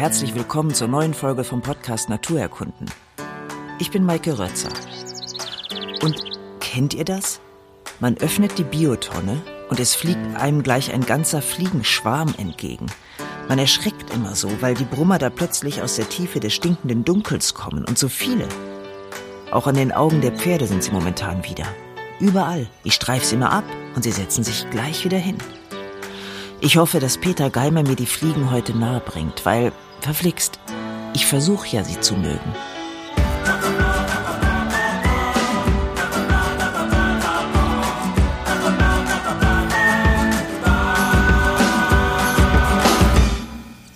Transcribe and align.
herzlich 0.00 0.34
willkommen 0.34 0.72
zur 0.72 0.88
neuen 0.88 1.12
Folge 1.12 1.44
vom 1.44 1.60
Podcast 1.60 2.08
Naturerkunden. 2.08 2.90
Ich 3.78 3.90
bin 3.90 4.02
Maike 4.02 4.38
Rötzer. 4.38 4.70
Und 6.02 6.16
kennt 6.58 6.94
ihr 6.94 7.04
das? 7.04 7.42
Man 8.00 8.16
öffnet 8.16 8.56
die 8.56 8.64
Biotonne 8.64 9.42
und 9.68 9.78
es 9.78 9.94
fliegt 9.94 10.36
einem 10.36 10.62
gleich 10.62 10.90
ein 10.90 11.04
ganzer 11.04 11.42
Fliegenschwarm 11.42 12.32
entgegen. 12.38 12.86
Man 13.46 13.58
erschreckt 13.58 14.10
immer 14.14 14.34
so, 14.34 14.48
weil 14.62 14.72
die 14.72 14.84
Brummer 14.84 15.18
da 15.18 15.28
plötzlich 15.28 15.82
aus 15.82 15.96
der 15.96 16.08
Tiefe 16.08 16.40
des 16.40 16.54
stinkenden 16.54 17.04
Dunkels 17.04 17.52
kommen 17.52 17.84
und 17.84 17.98
so 17.98 18.08
viele. 18.08 18.48
Auch 19.50 19.66
an 19.66 19.74
den 19.74 19.92
Augen 19.92 20.22
der 20.22 20.32
Pferde 20.32 20.66
sind 20.66 20.82
sie 20.82 20.92
momentan 20.92 21.44
wieder. 21.44 21.66
Überall. 22.20 22.68
Ich 22.84 22.94
streif 22.94 23.22
sie 23.22 23.34
immer 23.34 23.52
ab 23.52 23.64
und 23.94 24.02
sie 24.02 24.12
setzen 24.12 24.44
sich 24.44 24.64
gleich 24.70 25.04
wieder 25.04 25.18
hin. 25.18 25.36
Ich 26.62 26.78
hoffe, 26.78 27.00
dass 27.00 27.18
Peter 27.18 27.50
Geimer 27.50 27.82
mir 27.82 27.96
die 27.96 28.06
Fliegen 28.06 28.50
heute 28.50 28.74
nahe 28.74 29.00
bringt, 29.00 29.44
weil, 29.44 29.72
verflixt, 30.02 30.58
ich 31.14 31.26
versuche 31.26 31.68
ja, 31.68 31.84
sie 31.84 32.00
zu 32.00 32.14
mögen. 32.14 32.54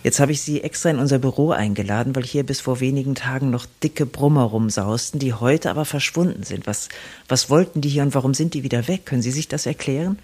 Jetzt 0.04 0.20
habe 0.20 0.32
ich 0.32 0.42
Sie 0.42 0.60
extra 0.60 0.90
in 0.90 0.98
unser 0.98 1.18
Büro 1.18 1.50
eingeladen, 1.50 2.14
weil 2.14 2.24
hier 2.24 2.45
bis 2.45 2.60
vor 2.60 2.80
wenigen 2.80 3.14
Tagen 3.14 3.48
noch 3.48 3.64
dicke 3.82 4.04
Brummer 4.04 4.42
rumsausten, 4.42 5.18
die 5.18 5.32
heute 5.32 5.70
aber 5.70 5.86
verschwunden 5.86 6.42
sind. 6.42 6.66
Was, 6.66 6.90
was 7.26 7.48
wollten 7.48 7.80
die 7.80 7.88
hier 7.88 8.02
und 8.02 8.14
warum 8.14 8.34
sind 8.34 8.52
die 8.52 8.62
wieder 8.62 8.86
weg? 8.86 9.07
Können 9.07 9.23
Sie 9.23 9.30
sich 9.30 9.48
das 9.48 9.64
erklären? 9.64 10.18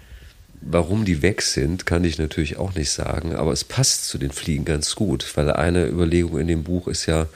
Warum 0.63 1.05
die 1.05 1.23
weg 1.23 1.41
sind, 1.41 1.87
kann 1.87 2.05
ich 2.05 2.19
natürlich 2.19 2.59
auch 2.59 2.75
nicht 2.75 2.91
sagen, 2.91 3.35
aber 3.35 3.53
es 3.53 3.65
passt 3.65 4.07
zu 4.07 4.19
den 4.19 4.31
Fliegen 4.31 4.67
ganz 4.67 4.95
gut, 4.95 5.25
weil 5.37 5.51
eine 5.51 5.87
Überlegung 5.87 6.39
in 6.39 6.49
dem 6.49 6.65
Buch 6.65 6.87
ist 6.87 7.07
ja, 7.07 7.29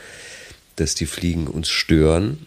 dass 0.76 0.94
die 0.94 1.06
Fliegen 1.06 1.46
uns 1.46 1.70
stören. 1.70 2.46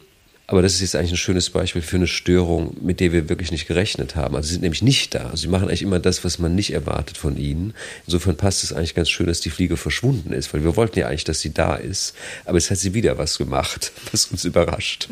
Aber 0.50 0.62
das 0.62 0.76
ist 0.76 0.82
jetzt 0.82 0.96
eigentlich 0.96 1.12
ein 1.12 1.18
schönes 1.18 1.50
Beispiel 1.50 1.82
für 1.82 1.98
eine 1.98 2.08
Störung, 2.08 2.78
mit 2.82 3.02
der 3.02 3.12
wir 3.12 3.28
wirklich 3.28 3.52
nicht 3.52 3.68
gerechnet 3.68 4.16
haben. 4.16 4.34
Also 4.34 4.48
sie 4.48 4.54
sind 4.54 4.62
nämlich 4.62 4.82
nicht 4.82 5.14
da. 5.14 5.26
Also 5.26 5.38
sie 5.38 5.48
machen 5.50 5.68
eigentlich 5.68 5.82
immer 5.82 6.00
das, 6.00 6.24
was 6.24 6.40
man 6.40 6.56
nicht 6.56 6.72
erwartet 6.72 7.18
von 7.18 7.36
ihnen. 7.36 7.74
Insofern 8.06 8.38
passt 8.38 8.64
es 8.64 8.72
eigentlich 8.72 8.96
ganz 8.96 9.10
schön, 9.10 9.28
dass 9.28 9.42
die 9.42 9.50
Fliege 9.50 9.76
verschwunden 9.76 10.32
ist, 10.32 10.54
weil 10.54 10.64
wir 10.64 10.78
wollten 10.78 11.00
ja 11.00 11.08
eigentlich, 11.08 11.26
dass 11.26 11.42
sie 11.42 11.54
da 11.54 11.76
ist. 11.76 12.16
Aber 12.46 12.58
jetzt 12.58 12.72
hat 12.72 12.78
sie 12.78 12.94
wieder 12.94 13.18
was 13.18 13.38
gemacht, 13.38 13.92
was 14.12 14.28
uns 14.28 14.46
überrascht. 14.46 15.10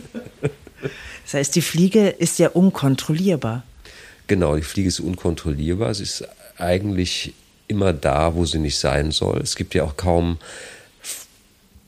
Das 1.26 1.34
heißt, 1.34 1.56
die 1.56 1.62
Fliege 1.62 2.08
ist 2.08 2.40
ja 2.40 2.50
unkontrollierbar. 2.50 3.64
Genau, 4.28 4.56
die 4.56 4.64
Fliege 4.64 4.88
ist 4.88 5.00
unkontrollierbar. 5.00 5.94
Sie 5.94 6.04
ist 6.04 6.28
eigentlich 6.58 7.34
immer 7.68 7.94
da, 7.94 8.36
wo 8.36 8.46
sie 8.46 8.60
nicht 8.60 8.78
sein 8.78 9.12
soll. 9.12 9.40
Es 9.42 9.56
gibt 9.56 9.74
ja 9.76 9.84
auch 9.84 9.98
kaum 9.98 10.38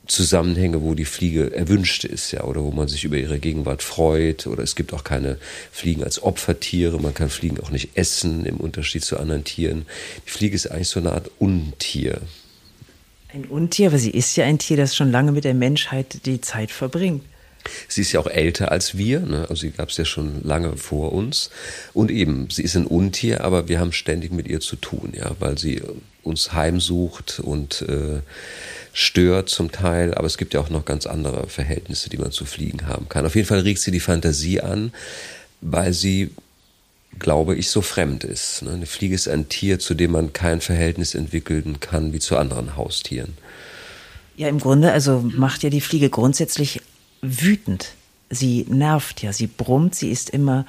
Zusammenhänge, 0.07 0.81
wo 0.81 0.93
die 0.93 1.05
Fliege 1.05 1.53
erwünscht 1.53 2.05
ist, 2.05 2.31
ja, 2.31 2.43
oder 2.43 2.63
wo 2.63 2.71
man 2.71 2.87
sich 2.87 3.03
über 3.03 3.17
ihre 3.17 3.39
Gegenwart 3.39 3.83
freut, 3.83 4.47
oder 4.47 4.63
es 4.63 4.75
gibt 4.75 4.93
auch 4.93 5.03
keine 5.03 5.37
Fliegen 5.71 6.03
als 6.03 6.23
Opfertiere, 6.23 6.99
man 6.99 7.13
kann 7.13 7.29
Fliegen 7.29 7.59
auch 7.59 7.71
nicht 7.71 7.97
essen, 7.97 8.45
im 8.45 8.57
Unterschied 8.57 9.03
zu 9.03 9.17
anderen 9.17 9.43
Tieren. 9.43 9.85
Die 10.25 10.31
Fliege 10.31 10.55
ist 10.55 10.67
eigentlich 10.71 10.87
so 10.87 10.99
eine 10.99 11.11
Art 11.11 11.29
Untier. 11.39 12.21
Ein 13.33 13.45
Untier, 13.45 13.87
aber 13.87 13.97
sie 13.97 14.11
ist 14.11 14.35
ja 14.37 14.45
ein 14.45 14.59
Tier, 14.59 14.77
das 14.77 14.95
schon 14.95 15.11
lange 15.11 15.33
mit 15.33 15.43
der 15.43 15.53
Menschheit 15.53 16.25
die 16.25 16.39
Zeit 16.39 16.71
verbringt. 16.71 17.23
Sie 17.87 18.01
ist 18.01 18.11
ja 18.11 18.19
auch 18.19 18.27
älter 18.27 18.71
als 18.71 18.97
wir, 18.97 19.19
ne? 19.21 19.41
also 19.49 19.55
sie 19.55 19.71
gab 19.71 19.89
es 19.89 19.97
ja 19.97 20.05
schon 20.05 20.41
lange 20.43 20.77
vor 20.77 21.13
uns. 21.13 21.49
Und 21.93 22.11
eben, 22.11 22.49
sie 22.49 22.63
ist 22.63 22.75
ein 22.75 22.85
Untier, 22.85 23.43
aber 23.43 23.67
wir 23.67 23.79
haben 23.79 23.91
ständig 23.91 24.31
mit 24.31 24.47
ihr 24.47 24.59
zu 24.59 24.75
tun, 24.75 25.13
ja, 25.15 25.31
weil 25.39 25.57
sie 25.57 25.81
uns 26.23 26.53
heimsucht 26.53 27.39
und 27.39 27.81
äh, 27.83 28.21
stört 28.93 29.49
zum 29.49 29.71
Teil. 29.71 30.13
Aber 30.13 30.27
es 30.27 30.37
gibt 30.37 30.53
ja 30.53 30.59
auch 30.59 30.69
noch 30.69 30.85
ganz 30.85 31.05
andere 31.05 31.47
Verhältnisse, 31.47 32.09
die 32.09 32.17
man 32.17 32.31
zu 32.31 32.45
Fliegen 32.45 32.87
haben 32.87 33.09
kann. 33.09 33.25
Auf 33.25 33.35
jeden 33.35 33.47
Fall 33.47 33.59
regt 33.59 33.79
sie 33.79 33.91
die 33.91 33.99
Fantasie 33.99 34.61
an, 34.61 34.91
weil 35.61 35.93
sie 35.93 36.31
glaube 37.19 37.55
ich, 37.55 37.69
so 37.69 37.81
fremd 37.81 38.23
ist. 38.23 38.61
Ne? 38.61 38.71
Eine 38.71 38.85
Fliege 38.85 39.15
ist 39.15 39.27
ein 39.27 39.49
Tier, 39.49 39.79
zu 39.79 39.93
dem 39.93 40.11
man 40.11 40.33
kein 40.33 40.61
Verhältnis 40.61 41.15
entwickeln 41.15 41.79
kann 41.79 42.13
wie 42.13 42.19
zu 42.19 42.37
anderen 42.37 42.75
Haustieren. 42.75 43.33
Ja, 44.35 44.47
im 44.49 44.59
Grunde, 44.59 44.91
also 44.91 45.23
macht 45.35 45.63
ja 45.63 45.69
die 45.69 45.81
Fliege 45.81 46.09
grundsätzlich 46.09 46.81
wütend. 47.21 47.93
Sie 48.29 48.65
nervt 48.69 49.21
ja, 49.21 49.31
sie 49.31 49.47
brummt, 49.47 49.95
sie 49.95 50.11
ist 50.11 50.29
immer 50.29 50.65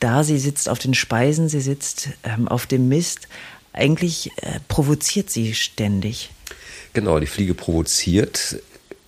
da, 0.00 0.24
sie 0.24 0.38
sitzt 0.38 0.68
auf 0.68 0.78
den 0.78 0.94
Speisen, 0.94 1.48
sie 1.48 1.60
sitzt 1.60 2.10
ähm, 2.24 2.48
auf 2.48 2.66
dem 2.66 2.88
Mist. 2.88 3.28
Eigentlich 3.72 4.30
äh, 4.36 4.60
provoziert 4.68 5.30
sie 5.30 5.54
ständig. 5.54 6.30
Genau, 6.92 7.18
die 7.18 7.26
Fliege 7.26 7.54
provoziert 7.54 8.58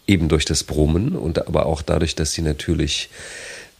eben 0.06 0.28
durch 0.28 0.44
das 0.44 0.64
Brummen 0.64 1.16
und 1.16 1.46
aber 1.46 1.66
auch 1.66 1.82
dadurch, 1.82 2.14
dass 2.14 2.32
sie 2.32 2.42
natürlich 2.42 3.08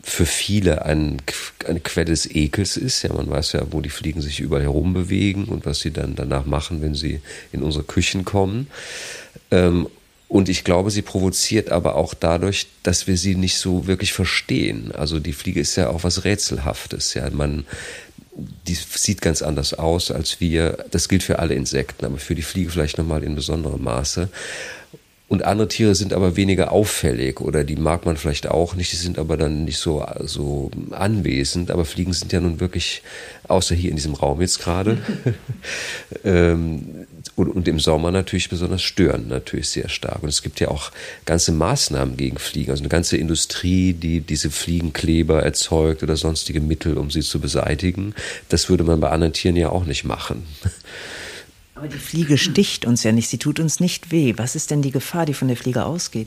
für 0.03 0.27
viele 0.27 0.85
ein, 0.85 1.21
eine 1.67 1.81
Quelle 1.81 2.07
des 2.07 2.31
Ekels 2.31 2.77
ist. 2.77 3.03
Ja, 3.03 3.13
man 3.13 3.29
weiß 3.29 3.53
ja, 3.53 3.67
wo 3.73 3.81
die 3.81 3.91
Fliegen 3.91 4.23
sich 4.23 4.39
überall 4.39 4.63
herum 4.63 4.95
bewegen 4.95 5.47
und 5.47 5.67
was 5.67 5.81
sie 5.81 5.91
dann 5.91 6.15
danach 6.15 6.47
machen, 6.47 6.81
wenn 6.81 6.95
sie 6.95 7.21
in 7.51 7.63
unsere 7.63 7.83
Küchen 7.83 8.25
kommen. 8.25 8.69
Ähm, 9.51 9.89
und 10.29 10.49
ich 10.49 10.65
glaube, 10.65 10.91
sie 10.91 11.03
provoziert 11.03 11.71
aber 11.71 11.95
auch 11.95 12.13
dadurch, 12.13 12.67
dass 12.83 13.07
wir 13.07 13.17
sie 13.17 13.37
nicht 13.37 13.59
so 13.59 13.87
wirklich 13.87 14.13
verstehen. 14.13 14.93
Also 14.93 15.21
die 15.21 15.33
Fliege 15.33 15.61
ist 15.61 15.77
ja 15.77 15.91
auch 15.91 16.03
was 16.03 16.25
Rätselhaftes. 16.25 17.15
Ja, 17.15 17.31
man, 17.31 17.65
die 18.67 18.75
sieht 18.75 19.23
ganz 19.23 19.41
anders 19.43 19.75
aus 19.75 20.11
als 20.11 20.41
wir. 20.41 20.85
Das 20.91 21.09
gilt 21.09 21.23
für 21.23 21.39
alle 21.39 21.55
Insekten, 21.55 22.05
aber 22.05 22.19
für 22.19 22.35
die 22.35 22.43
Fliege 22.43 22.71
vielleicht 22.71 22.99
nochmal 22.99 23.23
in 23.23 23.37
besonderem 23.37 23.85
Maße. 23.85 24.29
Und 25.29 25.45
andere 25.45 25.67
Tiere 25.67 25.97
sind 25.97 26.13
aber 26.13 26.37
weniger 26.37 26.71
auffällig 26.71 27.41
oder 27.41 27.65
die 27.65 27.75
mag 27.75 28.07
man 28.07 28.17
vielleicht 28.17 28.49
auch 28.49 28.77
nicht, 28.77 28.93
die 28.93 28.97
sind 28.97 29.19
aber 29.19 29.37
dann 29.37 29.65
nicht 29.65 29.79
so, 29.79 30.07
so 30.21 30.71
anwesend. 30.93 31.73
Aber 31.73 31.85
Fliegen 31.85 32.13
sind 32.13 32.33
ja 32.33 32.39
nun 32.41 32.61
wirklich, 32.61 33.03
außer 33.49 33.75
hier 33.75 33.91
in 33.91 33.97
diesem 33.97 34.15
Raum 34.15 34.41
jetzt 34.41 34.61
gerade, 34.61 34.99
ähm, 36.25 37.07
und, 37.35 37.49
und, 37.49 37.67
im 37.67 37.81
Sommer 37.81 38.13
natürlich 38.13 38.49
besonders 38.49 38.83
stören 38.83 39.27
natürlich 39.27 39.69
sehr 39.69 39.89
stark. 39.89 40.23
Und 40.23 40.29
es 40.29 40.43
gibt 40.43 40.61
ja 40.61 40.69
auch 40.69 40.93
ganze 41.25 41.51
Maßnahmen 41.51 42.17
gegen 42.17 42.39
Fliegen, 42.39 42.71
also 42.71 42.83
eine 42.83 42.89
ganze 42.89 43.17
Industrie, 43.17 43.95
die 43.95 44.21
diese 44.21 44.51
Fliegenkleber 44.51 45.43
erzeugt 45.43 46.05
oder 46.05 46.17
sonstige 46.17 46.61
Mittel, 46.61 46.97
um 46.97 47.11
sie 47.11 47.21
zu 47.21 47.41
beseitigen. 47.41 48.15
Das 48.49 48.71
würde 48.71 48.85
man 48.85 49.01
bei 49.01 49.11
anderen 49.11 49.33
Tieren 49.33 49.57
ja 49.57 49.71
auch 49.71 49.87
nicht 49.87 50.05
machen. 50.05 50.47
Aber 51.77 51.89
die 51.89 51.99
Fliege 51.99 52.39
sticht 52.39 52.87
uns 52.87 53.03
ja 53.03 53.13
nicht, 53.13 53.29
sie 53.29 53.37
tut 53.37 53.61
uns 53.61 53.81
nicht 53.81 54.11
weh. 54.11 54.33
Was 54.39 54.57
ist 54.57 54.71
denn 54.71 54.81
die 54.81 54.91
Gefahr, 54.91 55.27
die 55.27 55.35
von 55.35 55.49
der 55.49 55.59
Fliege 55.59 55.85
ausgeht? 55.85 56.27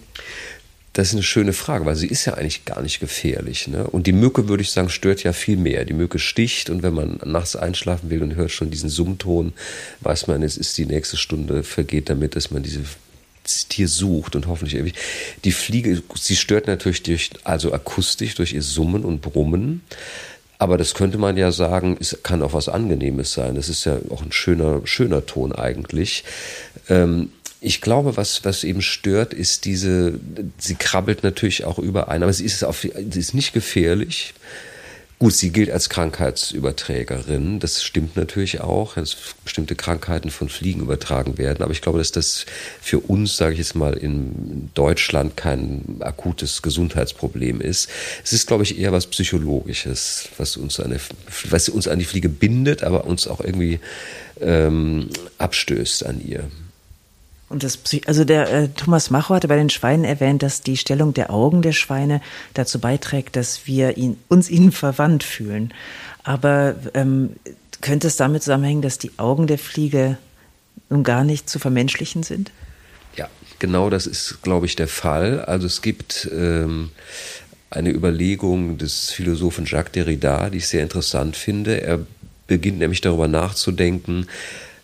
Das 0.94 1.08
ist 1.08 1.14
eine 1.14 1.24
schöne 1.24 1.54
Frage, 1.54 1.86
weil 1.86 1.96
sie 1.96 2.08
ist 2.08 2.26
ja 2.26 2.36
eigentlich 2.36 2.66
gar 2.66 2.82
nicht 2.82 3.00
gefährlich. 3.00 3.68
Ne? 3.68 3.88
Und 3.88 4.06
die 4.06 4.12
Mücke, 4.12 4.48
würde 4.48 4.62
ich 4.62 4.72
sagen, 4.72 4.90
stört 4.90 5.24
ja 5.24 5.34
viel 5.34 5.58
mehr. 5.58 5.86
Die 5.86 5.94
Mücke 5.94 6.20
sticht 6.20 6.70
und 6.70 6.84
wenn 6.84 6.94
man 6.94 7.20
nachts 7.26 7.56
einschlafen 7.56 8.12
will 8.12 8.22
und 8.22 8.36
hört 8.36 8.52
schon 8.52 8.70
diesen 8.70 8.90
Summton, 8.90 9.54
weiß 10.02 10.28
man, 10.28 10.44
es 10.44 10.56
ist 10.56 10.78
die 10.78 10.86
nächste 10.86 11.18
Stunde 11.18 11.64
vergeht 11.64 12.10
damit, 12.10 12.36
dass 12.36 12.52
man 12.52 12.62
diese 12.62 12.82
Tier 13.44 13.88
sucht 13.88 14.36
und 14.36 14.46
hoffentlich 14.46 14.80
ewig. 14.80 14.94
Die 15.44 15.52
Fliege, 15.52 16.04
sie 16.16 16.36
stört 16.36 16.68
natürlich 16.68 17.02
durch, 17.02 17.32
also 17.44 17.74
akustisch 17.74 18.36
durch 18.36 18.54
ihr 18.54 18.62
Summen 18.62 19.04
und 19.04 19.22
Brummen. 19.22 19.82
Aber 20.60 20.78
das 20.78 20.94
könnte 20.94 21.18
man 21.18 21.38
ja 21.38 21.54
sagen, 21.54 21.98
es 22.00 22.20
kann 22.22 22.44
auch 22.44 22.52
was 22.52 22.68
Angenehmes 22.68 23.32
sein. 23.34 23.56
Das 23.56 23.70
ist 23.70 23.86
ja 23.86 23.98
auch 24.10 24.22
ein 24.22 24.34
schöner, 24.34 24.82
schöner 24.84 25.26
Ton 25.26 25.54
eigentlich. 25.54 26.26
Ähm, 26.90 27.32
ich 27.62 27.80
glaube, 27.80 28.18
was, 28.18 28.44
was 28.44 28.66
eben 28.66 28.82
stört, 28.82 29.34
ist 29.34 29.64
diese, 29.64 30.20
sie 30.58 30.76
krabbelt 30.76 31.24
natürlich 31.24 31.64
auch 31.64 31.80
überein, 31.80 32.24
aber 32.24 32.34
sie 32.34 32.46
ist, 32.46 32.64
auf, 32.64 32.82
sie 32.82 33.20
ist 33.20 33.34
nicht 33.34 33.54
gefährlich. 33.54 34.34
Gut, 35.22 35.34
sie 35.34 35.50
gilt 35.50 35.70
als 35.70 35.90
Krankheitsüberträgerin. 35.90 37.60
Das 37.60 37.84
stimmt 37.84 38.16
natürlich 38.16 38.62
auch, 38.62 38.94
dass 38.94 39.18
bestimmte 39.44 39.76
Krankheiten 39.76 40.30
von 40.30 40.48
Fliegen 40.48 40.80
übertragen 40.80 41.38
werden. 41.38 41.62
Aber 41.62 41.74
ich 41.74 41.82
glaube, 41.82 41.98
dass 41.98 42.14
das 42.14 42.46
für 42.80 43.00
uns, 43.00 43.36
sage 43.36 43.52
ich 43.52 43.60
jetzt 43.60 43.76
mal, 43.76 43.98
in 43.98 44.70
Deutschland 44.76 45.36
kein 45.36 45.98
akutes 46.00 46.62
Gesundheitsproblem 46.62 47.60
ist. 47.60 47.90
Es 48.24 48.32
ist, 48.32 48.48
glaube 48.48 48.64
ich, 48.64 48.80
eher 48.80 48.94
was 48.94 49.08
Psychologisches, 49.08 50.30
was 50.38 50.56
uns, 50.56 50.80
eine, 50.80 51.02
was 51.50 51.68
uns 51.68 51.90
an 51.90 52.00
die 52.00 52.06
Fliege 52.06 52.30
bindet, 52.30 52.84
aber 52.84 53.04
uns 53.04 53.28
auch 53.28 53.42
irgendwie 53.42 53.82
ähm, 54.40 55.10
abstößt 55.38 56.06
an 56.06 56.26
ihr. 56.26 56.50
Und 57.50 57.64
das, 57.64 57.80
also 58.06 58.26
der 58.26 58.52
äh, 58.52 58.68
Thomas 58.70 59.10
Macho 59.10 59.34
hatte 59.34 59.48
bei 59.48 59.56
den 59.56 59.72
Schweinen 59.72 60.06
erwähnt, 60.06 60.44
dass 60.44 60.62
die 60.62 60.78
Stellung 60.78 61.14
der 61.16 61.32
Augen 61.32 61.64
der 61.64 61.72
Schweine 61.72 62.22
dazu 62.54 62.80
beiträgt, 62.80 63.36
dass 63.36 63.66
wir 63.66 63.98
ihn, 63.98 64.18
uns 64.28 64.50
ihnen 64.50 64.72
verwandt 64.72 65.24
fühlen. 65.24 65.74
Aber 66.24 66.76
ähm, 66.94 67.32
könnte 67.82 68.08
es 68.08 68.18
damit 68.18 68.44
zusammenhängen, 68.44 68.82
dass 68.82 69.00
die 69.00 69.12
Augen 69.18 69.48
der 69.48 69.58
Fliege 69.58 70.18
nun 70.90 71.04
gar 71.04 71.24
nicht 71.24 71.50
zu 71.50 71.60
vermenschlichen 71.60 72.24
sind? 72.24 72.52
Ja, 73.16 73.28
genau 73.58 73.90
das 73.90 74.06
ist, 74.06 74.42
glaube 74.44 74.66
ich, 74.66 74.76
der 74.76 74.88
Fall. 74.88 75.42
Also 75.42 75.66
es 75.66 75.82
gibt 75.82 76.30
ähm, 76.32 76.92
eine 77.72 77.90
Überlegung 77.90 78.78
des 78.78 79.12
Philosophen 79.12 79.66
Jacques 79.66 79.92
Derrida, 79.94 80.50
die 80.50 80.60
ich 80.60 80.68
sehr 80.68 80.84
interessant 80.84 81.36
finde. 81.36 81.82
Er 81.82 82.00
beginnt 82.48 82.80
nämlich 82.80 83.02
darüber 83.02 83.28
nachzudenken, 83.28 84.28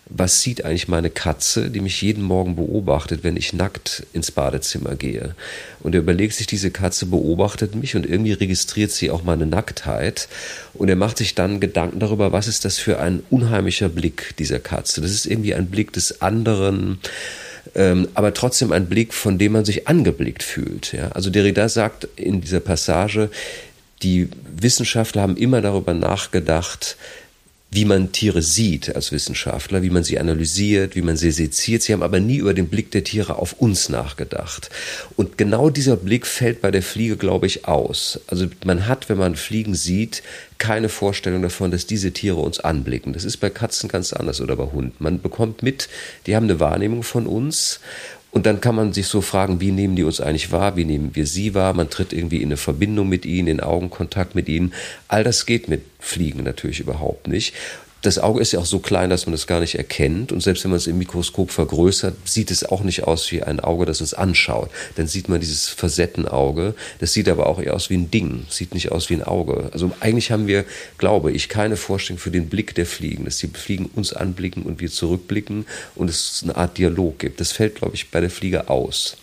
was 0.08 0.40
sieht 0.40 0.64
eigentlich 0.64 0.86
meine 0.86 1.10
Katze, 1.10 1.68
die 1.68 1.80
mich 1.80 2.00
jeden 2.00 2.22
Morgen 2.22 2.54
beobachtet, 2.54 3.24
wenn 3.24 3.36
ich 3.36 3.52
nackt 3.52 4.06
ins 4.12 4.30
Badezimmer 4.30 4.94
gehe. 4.94 5.34
Und 5.80 5.94
er 5.94 6.00
überlegt 6.00 6.34
sich, 6.34 6.46
diese 6.46 6.70
Katze 6.70 7.06
beobachtet 7.06 7.74
mich 7.74 7.96
und 7.96 8.06
irgendwie 8.06 8.32
registriert 8.32 8.92
sie 8.92 9.10
auch 9.10 9.24
meine 9.24 9.46
Nacktheit. 9.46 10.28
Und 10.74 10.88
er 10.88 10.96
macht 10.96 11.18
sich 11.18 11.34
dann 11.34 11.58
Gedanken 11.58 11.98
darüber, 11.98 12.30
was 12.30 12.46
ist 12.46 12.64
das 12.64 12.78
für 12.78 13.00
ein 13.00 13.22
unheimlicher 13.30 13.88
Blick 13.88 14.34
dieser 14.38 14.60
Katze. 14.60 15.00
Das 15.00 15.10
ist 15.10 15.26
irgendwie 15.26 15.54
ein 15.54 15.66
Blick 15.66 15.92
des 15.92 16.22
anderen, 16.22 17.00
ähm, 17.74 18.06
aber 18.14 18.32
trotzdem 18.32 18.70
ein 18.70 18.86
Blick, 18.86 19.12
von 19.12 19.38
dem 19.38 19.52
man 19.52 19.64
sich 19.64 19.88
angeblickt 19.88 20.44
fühlt. 20.44 20.92
Ja? 20.92 21.08
Also 21.08 21.30
Derrida 21.30 21.68
sagt 21.68 22.06
in 22.14 22.40
dieser 22.40 22.60
Passage, 22.60 23.28
die 24.02 24.28
Wissenschaftler 24.56 25.22
haben 25.22 25.36
immer 25.36 25.62
darüber 25.62 25.94
nachgedacht, 25.94 26.96
wie 27.70 27.84
man 27.84 28.12
Tiere 28.12 28.42
sieht 28.42 28.94
als 28.94 29.10
Wissenschaftler, 29.12 29.82
wie 29.82 29.90
man 29.90 30.04
sie 30.04 30.18
analysiert, 30.18 30.94
wie 30.94 31.02
man 31.02 31.16
sie 31.16 31.32
seziert. 31.32 31.82
Sie 31.82 31.92
haben 31.92 32.02
aber 32.02 32.20
nie 32.20 32.36
über 32.36 32.54
den 32.54 32.68
Blick 32.68 32.90
der 32.92 33.04
Tiere 33.04 33.36
auf 33.36 33.54
uns 33.54 33.88
nachgedacht. 33.88 34.70
Und 35.16 35.36
genau 35.36 35.68
dieser 35.68 35.96
Blick 35.96 36.26
fällt 36.26 36.62
bei 36.62 36.70
der 36.70 36.82
Fliege, 36.82 37.16
glaube 37.16 37.46
ich, 37.46 37.66
aus. 37.66 38.20
Also 38.28 38.46
man 38.64 38.86
hat, 38.86 39.08
wenn 39.08 39.18
man 39.18 39.34
Fliegen 39.34 39.74
sieht, 39.74 40.22
keine 40.58 40.88
Vorstellung 40.88 41.42
davon, 41.42 41.70
dass 41.70 41.86
diese 41.86 42.12
Tiere 42.12 42.36
uns 42.36 42.60
anblicken. 42.60 43.12
Das 43.12 43.24
ist 43.24 43.38
bei 43.38 43.50
Katzen 43.50 43.88
ganz 43.88 44.12
anders 44.12 44.40
oder 44.40 44.56
bei 44.56 44.66
Hunden. 44.66 44.94
Man 45.00 45.20
bekommt 45.20 45.62
mit, 45.62 45.88
die 46.26 46.36
haben 46.36 46.44
eine 46.44 46.60
Wahrnehmung 46.60 47.02
von 47.02 47.26
uns 47.26 47.80
und 48.30 48.44
dann 48.44 48.60
kann 48.60 48.74
man 48.74 48.92
sich 48.92 49.06
so 49.06 49.22
fragen, 49.22 49.60
wie 49.60 49.72
nehmen 49.72 49.96
die 49.96 50.04
uns 50.04 50.20
eigentlich 50.20 50.52
wahr, 50.52 50.76
wie 50.76 50.84
nehmen 50.84 51.14
wir 51.14 51.26
sie 51.26 51.54
wahr? 51.54 51.72
Man 51.72 51.88
tritt 51.88 52.12
irgendwie 52.12 52.42
in 52.42 52.48
eine 52.48 52.58
Verbindung 52.58 53.08
mit 53.08 53.24
ihnen, 53.24 53.48
in 53.48 53.60
Augenkontakt 53.60 54.34
mit 54.34 54.48
ihnen. 54.48 54.74
All 55.08 55.24
das 55.24 55.46
geht 55.46 55.68
mit 55.68 55.82
Fliegen 55.98 56.44
natürlich 56.44 56.80
überhaupt 56.80 57.28
nicht 57.28 57.54
das 58.02 58.18
Auge 58.18 58.40
ist 58.40 58.52
ja 58.52 58.60
auch 58.60 58.66
so 58.66 58.78
klein, 58.78 59.10
dass 59.10 59.26
man 59.26 59.34
es 59.34 59.46
gar 59.46 59.60
nicht 59.60 59.76
erkennt. 59.76 60.30
Und 60.30 60.40
selbst 60.40 60.62
wenn 60.64 60.70
man 60.70 60.78
es 60.78 60.86
im 60.86 60.98
Mikroskop 60.98 61.50
vergrößert, 61.50 62.14
sieht 62.28 62.50
es 62.50 62.64
auch 62.64 62.82
nicht 62.82 63.04
aus 63.04 63.30
wie 63.32 63.42
ein 63.42 63.58
Auge, 63.58 63.86
das 63.86 64.00
uns 64.00 64.14
anschaut. 64.14 64.70
Dann 64.94 65.06
sieht 65.06 65.28
man 65.28 65.40
dieses 65.40 65.68
Fasettenauge. 65.68 66.74
Das 67.00 67.12
sieht 67.12 67.28
aber 67.28 67.46
auch 67.46 67.60
eher 67.60 67.74
aus 67.74 67.90
wie 67.90 67.96
ein 67.96 68.10
Ding. 68.10 68.46
Sieht 68.48 68.74
nicht 68.74 68.92
aus 68.92 69.10
wie 69.10 69.14
ein 69.14 69.22
Auge. 69.24 69.70
Also 69.72 69.90
eigentlich 70.00 70.30
haben 70.30 70.46
wir, 70.46 70.64
glaube 70.98 71.32
ich, 71.32 71.48
keine 71.48 71.76
Vorstellung 71.76 72.20
für 72.20 72.30
den 72.30 72.48
Blick 72.48 72.74
der 72.74 72.86
Fliegen, 72.86 73.24
dass 73.24 73.38
die 73.38 73.48
Fliegen 73.48 73.86
uns 73.86 74.12
anblicken 74.12 74.62
und 74.62 74.80
wir 74.80 74.90
zurückblicken 74.90 75.66
und 75.94 76.08
es 76.08 76.42
eine 76.44 76.56
Art 76.56 76.78
Dialog 76.78 77.18
gibt. 77.18 77.40
Das 77.40 77.52
fällt, 77.52 77.76
glaube 77.76 77.96
ich, 77.96 78.10
bei 78.10 78.20
der 78.20 78.30
Fliege 78.30 78.68
aus. 78.68 79.16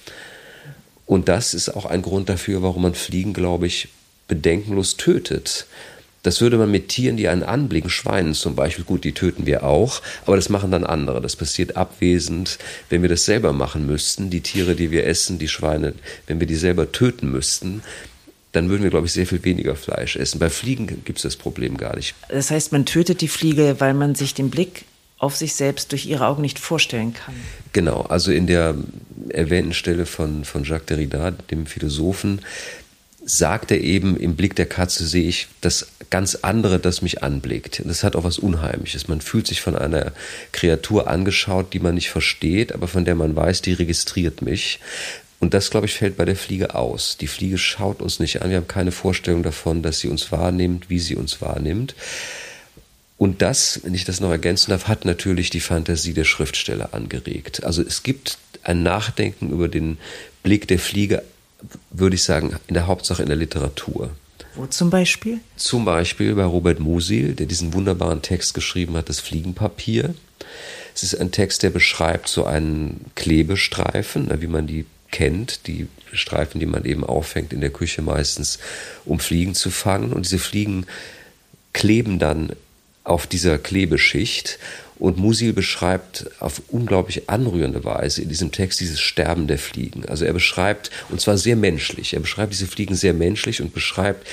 Und 1.05 1.29
das 1.29 1.53
ist 1.53 1.69
auch 1.69 1.85
ein 1.85 2.01
Grund 2.01 2.27
dafür, 2.27 2.63
warum 2.63 2.81
man 2.81 2.95
Fliegen, 2.95 3.33
glaube 3.33 3.67
ich, 3.67 3.89
bedenkenlos 4.27 4.97
tötet. 4.97 5.67
Das 6.23 6.39
würde 6.39 6.57
man 6.57 6.71
mit 6.71 6.87
Tieren, 6.87 7.17
die 7.17 7.27
einen 7.27 7.43
anblicken, 7.43 7.89
Schweinen 7.89 8.33
zum 8.33 8.55
Beispiel, 8.55 8.85
gut, 8.85 9.03
die 9.03 9.11
töten 9.11 9.45
wir 9.45 9.63
auch, 9.63 10.01
aber 10.25 10.37
das 10.37 10.49
machen 10.49 10.71
dann 10.71 10.85
andere. 10.85 11.21
Das 11.21 11.35
passiert 11.35 11.75
abwesend. 11.75 12.57
Wenn 12.89 13.01
wir 13.01 13.09
das 13.09 13.25
selber 13.25 13.51
machen 13.51 13.85
müssten, 13.85 14.29
die 14.29 14.41
Tiere, 14.41 14.75
die 14.75 14.89
wir 14.89 15.05
essen, 15.05 15.37
die 15.37 15.49
Schweine, 15.49 15.93
wenn 16.25 16.39
wir 16.39 16.47
die 16.47 16.55
selber 16.55 16.91
töten 16.91 17.29
müssten, 17.29 17.83
dann 18.53 18.69
würden 18.69 18.83
wir, 18.83 18.89
glaube 18.89 19.07
ich, 19.07 19.13
sehr 19.13 19.27
viel 19.27 19.43
weniger 19.43 19.75
Fleisch 19.75 20.15
essen. 20.15 20.39
Bei 20.39 20.49
Fliegen 20.49 20.87
gibt 21.03 21.19
es 21.19 21.23
das 21.23 21.35
Problem 21.35 21.75
gar 21.75 21.95
nicht. 21.95 22.15
Das 22.29 22.51
heißt, 22.51 22.71
man 22.71 22.85
tötet 22.85 23.19
die 23.21 23.27
Fliege, 23.27 23.75
weil 23.79 23.93
man 23.93 24.15
sich 24.15 24.33
den 24.33 24.49
Blick 24.49 24.85
auf 25.17 25.35
sich 25.35 25.55
selbst 25.55 25.91
durch 25.91 26.05
ihre 26.05 26.27
Augen 26.27 26.41
nicht 26.41 26.59
vorstellen 26.59 27.13
kann. 27.13 27.33
Genau, 27.71 28.01
also 28.01 28.31
in 28.31 28.45
der 28.45 28.75
erwähnten 29.29 29.73
Stelle 29.73 30.05
von, 30.05 30.43
von 30.43 30.63
Jacques 30.65 30.85
Derrida, 30.87 31.31
dem 31.31 31.65
Philosophen, 31.65 32.41
sagt 33.25 33.71
er 33.71 33.79
eben, 33.81 34.17
im 34.17 34.35
Blick 34.35 34.55
der 34.55 34.65
Katze 34.65 35.05
sehe 35.05 35.27
ich 35.27 35.47
das 35.61 35.87
ganz 36.09 36.35
andere, 36.35 36.79
das 36.79 37.01
mich 37.01 37.23
anblickt. 37.23 37.81
Das 37.85 38.03
hat 38.03 38.15
auch 38.15 38.23
was 38.23 38.37
Unheimliches. 38.37 39.07
Man 39.07 39.21
fühlt 39.21 39.47
sich 39.47 39.61
von 39.61 39.75
einer 39.75 40.11
Kreatur 40.51 41.07
angeschaut, 41.07 41.73
die 41.73 41.79
man 41.79 41.95
nicht 41.95 42.09
versteht, 42.09 42.73
aber 42.73 42.87
von 42.87 43.05
der 43.05 43.15
man 43.15 43.35
weiß, 43.35 43.61
die 43.61 43.73
registriert 43.73 44.41
mich. 44.41 44.79
Und 45.39 45.53
das, 45.53 45.69
glaube 45.69 45.87
ich, 45.87 45.93
fällt 45.93 46.17
bei 46.17 46.25
der 46.25 46.35
Fliege 46.35 46.75
aus. 46.75 47.17
Die 47.17 47.27
Fliege 47.27 47.57
schaut 47.57 48.01
uns 48.01 48.19
nicht 48.19 48.41
an. 48.41 48.49
Wir 48.49 48.57
haben 48.57 48.67
keine 48.67 48.91
Vorstellung 48.91 49.43
davon, 49.43 49.81
dass 49.81 49.99
sie 49.99 50.07
uns 50.07 50.31
wahrnimmt, 50.31 50.89
wie 50.89 50.99
sie 50.99 51.15
uns 51.15 51.41
wahrnimmt. 51.41 51.95
Und 53.17 53.41
das, 53.41 53.81
wenn 53.83 53.93
ich 53.93 54.05
das 54.05 54.19
noch 54.19 54.31
ergänzen 54.31 54.71
darf, 54.71 54.87
hat 54.87 55.05
natürlich 55.05 55.49
die 55.49 55.59
Fantasie 55.59 56.13
der 56.13 56.23
Schriftsteller 56.25 56.93
angeregt. 56.93 57.63
Also 57.63 57.81
es 57.81 58.03
gibt 58.03 58.37
ein 58.63 58.83
Nachdenken 58.83 59.49
über 59.49 59.67
den 59.67 59.97
Blick 60.43 60.67
der 60.67 60.79
Fliege 60.79 61.23
würde 61.91 62.15
ich 62.15 62.23
sagen, 62.23 62.55
in 62.67 62.73
der 62.73 62.87
Hauptsache 62.87 63.21
in 63.21 63.29
der 63.29 63.37
Literatur. 63.37 64.11
Wo 64.55 64.65
zum 64.67 64.89
Beispiel? 64.89 65.39
Zum 65.55 65.85
Beispiel 65.85 66.35
bei 66.35 66.45
Robert 66.45 66.79
Musil, 66.79 67.33
der 67.33 67.47
diesen 67.47 67.73
wunderbaren 67.73 68.21
Text 68.21 68.53
geschrieben 68.53 68.95
hat, 68.95 69.09
das 69.09 69.19
Fliegenpapier. 69.19 70.13
Es 70.93 71.01
ist 71.01 71.15
ein 71.15 71.31
Text, 71.31 71.63
der 71.63 71.71
beschreibt 71.71 72.27
so 72.27 72.45
einen 72.45 73.05
Klebestreifen, 73.15 74.29
wie 74.41 74.47
man 74.47 74.67
die 74.67 74.85
kennt, 75.11 75.67
die 75.67 75.87
Streifen, 76.11 76.59
die 76.59 76.65
man 76.65 76.85
eben 76.85 77.03
auffängt 77.03 77.53
in 77.53 77.61
der 77.61 77.71
Küche 77.71 78.01
meistens, 78.01 78.59
um 79.05 79.19
Fliegen 79.19 79.55
zu 79.55 79.71
fangen. 79.71 80.13
Und 80.13 80.25
diese 80.25 80.39
Fliegen 80.39 80.85
kleben 81.71 82.19
dann 82.19 82.51
auf 83.03 83.27
dieser 83.27 83.57
Klebeschicht 83.57 84.59
und 85.03 85.17
Musil 85.17 85.51
beschreibt 85.51 86.27
auf 86.39 86.61
unglaublich 86.69 87.29
anrührende 87.29 87.83
Weise 87.83 88.21
in 88.21 88.29
diesem 88.29 88.53
Text 88.53 88.79
dieses 88.79 89.01
Sterben 89.01 89.47
der 89.47 89.57
Fliegen. 89.57 90.05
Also 90.05 90.23
er 90.23 90.31
beschreibt, 90.31 90.91
und 91.09 91.19
zwar 91.19 91.37
sehr 91.37 91.57
menschlich, 91.57 92.13
er 92.13 92.21
beschreibt 92.21 92.53
diese 92.53 92.67
Fliegen 92.67 92.95
sehr 92.95 93.13
menschlich 93.13 93.61
und 93.61 93.73
beschreibt, 93.73 94.25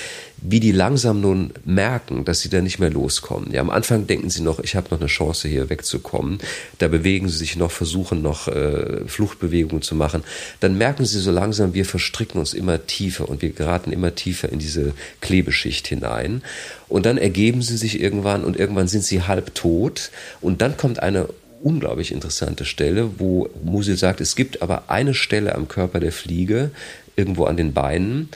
wie 0.43 0.61
die 0.61 0.73
langsam 0.73 1.21
nun 1.21 1.53
merken, 1.65 2.25
dass 2.25 2.41
sie 2.41 2.49
da 2.49 2.61
nicht 2.61 2.79
mehr 2.79 2.91
loskommen. 2.91 3.53
Ja, 3.53 3.61
am 3.61 3.71
Anfang 3.71 4.07
denken 4.07 4.31
sie 4.31 4.43
noch, 4.43 4.59
ich 4.61 4.75
habe 4.75 4.89
noch 4.91 5.01
eine 5.01 5.09
Chance 5.09 5.49
hier 5.49 5.69
wegzukommen. 5.69 6.39
Da 6.79 6.89
bewegen 6.89 7.29
sie 7.29 7.37
sich 7.37 7.57
noch, 7.57 7.71
versuchen 7.71 8.23
noch 8.23 8.49
äh, 8.49 9.07
Fluchtbewegungen 9.07 9.83
zu 9.83 9.95
machen. 9.95 10.25
Dann 10.61 10.79
merken 10.79 11.05
sie 11.05 11.21
so 11.21 11.31
langsam, 11.31 11.75
wir 11.75 11.85
verstricken 11.85 12.39
uns 12.39 12.55
immer 12.55 12.87
tiefer 12.87 13.29
und 13.29 13.43
wir 13.43 13.51
geraten 13.51 13.93
immer 13.93 14.15
tiefer 14.15 14.51
in 14.51 14.59
diese 14.59 14.95
Klebeschicht 15.21 15.87
hinein. 15.87 16.43
Und 16.89 17.07
dann 17.07 17.19
ergeben 17.19 17.63
sie 17.63 17.77
sich 17.77 18.01
irgendwann 18.01 18.45
und 18.45 18.57
irgendwann 18.57 18.89
sind 18.89 19.05
sie 19.05 19.23
halb 19.23 19.55
tot. 19.55 20.11
Und 20.41 20.63
dann 20.63 20.77
kommt 20.77 21.03
eine 21.03 21.29
unglaublich 21.63 22.13
interessante 22.13 22.65
Stelle, 22.65 23.11
wo 23.19 23.49
Musil 23.63 23.97
sagt, 23.97 24.21
es 24.21 24.35
gibt 24.37 24.63
aber 24.63 24.85
eine 24.89 25.15
Stelle 25.15 25.55
am 25.55 25.69
Körper 25.69 26.01
der 26.01 26.13
Fliege, 26.13 26.71
irgendwo 27.17 27.45
an 27.45 27.57
den 27.57 27.75
Beinen, 27.75 28.31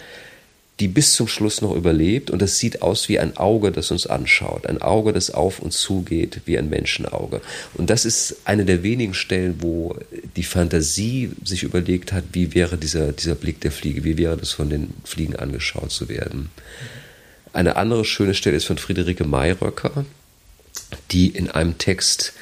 die 0.80 0.88
bis 0.88 1.12
zum 1.12 1.28
Schluss 1.28 1.62
noch 1.62 1.74
überlebt 1.74 2.30
und 2.30 2.42
das 2.42 2.58
sieht 2.58 2.82
aus 2.82 3.08
wie 3.08 3.20
ein 3.20 3.36
Auge, 3.36 3.70
das 3.70 3.92
uns 3.92 4.06
anschaut, 4.08 4.66
ein 4.66 4.82
Auge, 4.82 5.12
das 5.12 5.30
auf 5.30 5.60
uns 5.60 5.78
zugeht 5.78 6.40
wie 6.46 6.58
ein 6.58 6.68
Menschenauge. 6.68 7.40
Und 7.74 7.90
das 7.90 8.04
ist 8.04 8.38
eine 8.44 8.64
der 8.64 8.82
wenigen 8.82 9.14
Stellen, 9.14 9.56
wo 9.60 9.96
die 10.36 10.42
Fantasie 10.42 11.30
sich 11.44 11.62
überlegt 11.62 12.12
hat, 12.12 12.24
wie 12.32 12.54
wäre 12.54 12.76
dieser, 12.76 13.12
dieser 13.12 13.36
Blick 13.36 13.60
der 13.60 13.70
Fliege, 13.70 14.02
wie 14.02 14.18
wäre 14.18 14.36
das 14.36 14.50
von 14.50 14.68
den 14.68 14.94
Fliegen 15.04 15.36
angeschaut 15.36 15.92
zu 15.92 16.08
werden. 16.08 16.50
Eine 17.52 17.76
andere 17.76 18.04
schöne 18.04 18.34
Stelle 18.34 18.56
ist 18.56 18.64
von 18.64 18.78
Friederike 18.78 19.24
Mayröcker, 19.24 20.04
die 21.12 21.28
in 21.28 21.50
einem 21.50 21.78
Text 21.78 22.32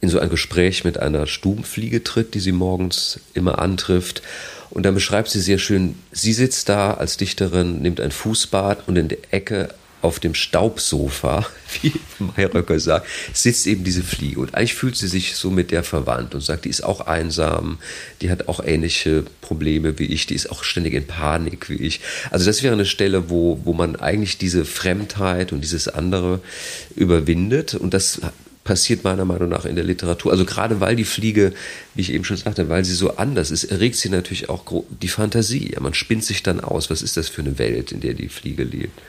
in 0.00 0.08
so 0.08 0.18
ein 0.18 0.28
Gespräch 0.28 0.84
mit 0.84 0.98
einer 0.98 1.26
Stubenfliege 1.26 2.04
tritt, 2.04 2.34
die 2.34 2.40
sie 2.40 2.52
morgens 2.52 3.20
immer 3.34 3.58
antrifft 3.58 4.22
und 4.70 4.84
dann 4.84 4.94
beschreibt 4.94 5.28
sie 5.28 5.40
sehr 5.40 5.58
schön, 5.58 5.94
sie 6.12 6.32
sitzt 6.32 6.68
da 6.68 6.94
als 6.94 7.16
Dichterin, 7.16 7.80
nimmt 7.80 8.00
ein 8.00 8.10
Fußbad 8.10 8.86
und 8.88 8.96
in 8.96 9.08
der 9.08 9.18
Ecke 9.30 9.70
auf 10.02 10.20
dem 10.20 10.34
Staubsofa, 10.34 11.46
wie 11.80 11.94
Mayröcker 12.18 12.78
sagt, 12.78 13.06
sitzt 13.32 13.66
eben 13.66 13.84
diese 13.84 14.02
Fliege. 14.02 14.38
Und 14.38 14.54
eigentlich 14.54 14.74
fühlt 14.74 14.96
sie 14.96 15.08
sich 15.08 15.34
so 15.34 15.50
mit 15.50 15.70
der 15.70 15.82
verwandt 15.82 16.34
und 16.34 16.42
sagt, 16.42 16.66
die 16.66 16.68
ist 16.68 16.84
auch 16.84 17.00
einsam, 17.00 17.78
die 18.20 18.30
hat 18.30 18.48
auch 18.48 18.62
ähnliche 18.62 19.24
Probleme 19.40 19.98
wie 19.98 20.06
ich, 20.06 20.26
die 20.26 20.34
ist 20.34 20.50
auch 20.50 20.62
ständig 20.62 20.92
in 20.92 21.06
Panik 21.06 21.70
wie 21.70 21.76
ich. 21.76 22.00
Also 22.30 22.44
das 22.44 22.62
wäre 22.62 22.74
eine 22.74 22.86
Stelle, 22.86 23.30
wo, 23.30 23.60
wo 23.64 23.72
man 23.72 23.96
eigentlich 23.96 24.36
diese 24.36 24.64
Fremdheit 24.64 25.52
und 25.52 25.62
dieses 25.62 25.88
andere 25.88 26.40
überwindet. 26.94 27.74
Und 27.74 27.94
das 27.94 28.20
passiert 28.66 29.04
meiner 29.04 29.24
Meinung 29.24 29.48
nach 29.48 29.64
in 29.64 29.76
der 29.76 29.84
Literatur. 29.84 30.32
Also 30.32 30.44
gerade 30.44 30.80
weil 30.80 30.96
die 30.96 31.04
Fliege, 31.04 31.54
wie 31.94 32.02
ich 32.02 32.12
eben 32.12 32.24
schon 32.24 32.36
sagte, 32.36 32.68
weil 32.68 32.84
sie 32.84 32.94
so 32.94 33.16
anders 33.16 33.50
ist, 33.50 33.64
erregt 33.64 33.96
sie 33.96 34.10
natürlich 34.10 34.50
auch 34.50 34.64
die 35.00 35.08
Fantasie. 35.08 35.72
Ja, 35.72 35.80
man 35.80 35.94
spinnt 35.94 36.24
sich 36.24 36.42
dann 36.42 36.60
aus, 36.60 36.90
was 36.90 37.00
ist 37.00 37.16
das 37.16 37.28
für 37.28 37.40
eine 37.40 37.58
Welt, 37.58 37.92
in 37.92 38.00
der 38.00 38.12
die 38.12 38.28
Fliege 38.28 38.64
lebt. 38.64 39.00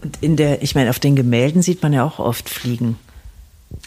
Und 0.00 0.16
in 0.22 0.36
der, 0.36 0.62
ich 0.62 0.74
meine, 0.74 0.90
auf 0.90 0.98
den 0.98 1.16
Gemälden 1.16 1.60
sieht 1.60 1.82
man 1.82 1.92
ja 1.92 2.04
auch 2.04 2.18
oft 2.18 2.48
Fliegen. 2.48 2.96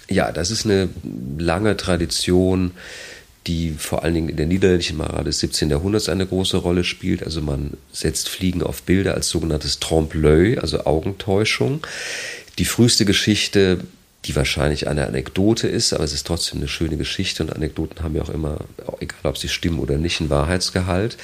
Ja, 0.10 0.32
das 0.32 0.52
ist 0.52 0.66
eine 0.66 0.90
lange 1.38 1.78
Tradition, 1.78 2.72
die 3.48 3.72
vor 3.78 4.04
allen 4.04 4.14
Dingen 4.14 4.30
in 4.30 4.36
der 4.36 4.46
niederländischen 4.46 4.98
Mara 4.98 5.24
des 5.24 5.40
17. 5.40 5.70
Jahrhunderts 5.70 6.10
eine 6.10 6.26
große 6.26 6.58
Rolle 6.58 6.84
spielt. 6.84 7.24
Also 7.24 7.42
man 7.42 7.78
setzt 7.94 8.28
Fliegen 8.28 8.62
auf 8.62 8.84
Bilder 8.84 9.14
als 9.14 9.30
sogenanntes 9.30 9.80
Trompe-l'œil, 9.80 10.60
also 10.60 10.84
Augentäuschung. 10.84 11.86
Die 12.58 12.66
früheste 12.66 13.06
Geschichte 13.06 13.80
die 14.26 14.36
wahrscheinlich 14.36 14.88
eine 14.88 15.08
Anekdote 15.08 15.68
ist, 15.68 15.94
aber 15.94 16.04
es 16.04 16.14
ist 16.14 16.28
trotzdem 16.28 16.60
eine 16.60 16.68
schöne 16.68 16.98
Geschichte 16.98 17.44
und 17.44 17.56
Anekdoten 17.56 18.04
haben 18.04 18.16
ja 18.16 18.24
auch 18.24 18.30
immer, 18.30 18.60
egal 19.00 19.20
ob 19.24 19.38
sie 19.38 19.48
stimmen 19.48 19.80
oder 19.80 19.98
nicht, 19.98 20.20
einen 20.20 20.30
Wahrheitsgehalt. 20.30 21.18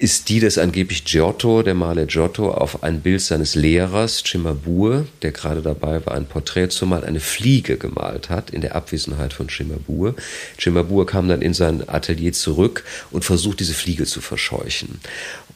ist 0.00 0.28
die, 0.28 0.38
dass 0.38 0.58
angeblich 0.58 1.04
Giotto, 1.04 1.62
der 1.62 1.74
Maler 1.74 2.06
Giotto, 2.06 2.52
auf 2.52 2.84
ein 2.84 3.00
Bild 3.00 3.20
seines 3.20 3.56
Lehrers 3.56 4.22
Cimabue, 4.24 5.08
der 5.22 5.32
gerade 5.32 5.60
dabei 5.60 6.06
war, 6.06 6.14
ein 6.14 6.26
Porträt 6.26 6.68
zu 6.68 6.86
malen, 6.86 7.02
eine 7.02 7.18
Fliege 7.20 7.76
gemalt 7.76 8.30
hat, 8.30 8.50
in 8.50 8.60
der 8.60 8.76
Abwesenheit 8.76 9.32
von 9.32 9.48
Cimabue. 9.48 10.14
Cimabue 10.56 11.04
kam 11.04 11.28
dann 11.28 11.42
in 11.42 11.52
sein 11.52 11.88
Atelier 11.88 12.32
zurück 12.32 12.84
und 13.10 13.24
versucht, 13.24 13.58
diese 13.58 13.74
Fliege 13.74 14.06
zu 14.06 14.20
verscheuchen. 14.20 15.00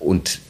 Und 0.00 0.40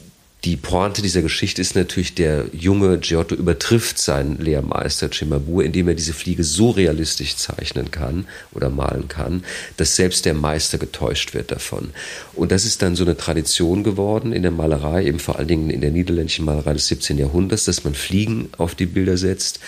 die 0.45 0.57
Pointe 0.57 1.03
dieser 1.03 1.23
Geschichte 1.23 1.63
ist 1.63 1.77
natürlich, 1.77 2.15
der 2.15 2.47
junge 2.53 2.99
Giotto 2.99 3.35
übertrifft 3.35 3.99
seinen 3.99 4.39
Lehrmeister 4.39 5.09
Cimabue, 5.09 5.65
indem 5.65 5.87
er 5.87 5.95
diese 5.95 6.13
Fliege 6.13 6.43
so 6.43 6.71
realistisch 6.71 7.37
zeichnen 7.37 7.93
kann 7.93 8.27
oder 8.53 8.69
malen 8.69 9.07
kann, 9.07 9.45
dass 9.77 9.95
selbst 9.95 10.25
der 10.25 10.35
Meister 10.35 10.79
getäuscht 10.79 11.33
wird 11.35 11.53
davon. 11.53 11.91
Und 12.35 12.51
das 12.51 12.65
ist 12.65 12.83
dann 12.83 12.97
so 12.97 13.05
eine 13.05 13.17
Tradition 13.17 13.85
geworden 13.85 14.33
in 14.33 14.43
der 14.43 14.51
Malerei, 14.51 15.07
eben 15.07 15.21
vor 15.21 15.39
allen 15.39 15.47
Dingen 15.47 15.71
in 15.71 15.81
der 15.81 15.93
niederländischen 15.93 16.45
Malerei 16.45 16.73
des 16.73 16.89
17. 16.89 17.19
Jahrhunderts, 17.19 17.67
dass 17.67 17.85
man 17.85 17.95
Fliegen 17.95 18.49
auf 18.59 18.75
die 18.75 18.87
Bilder 18.87 19.17
setzt 19.17 19.61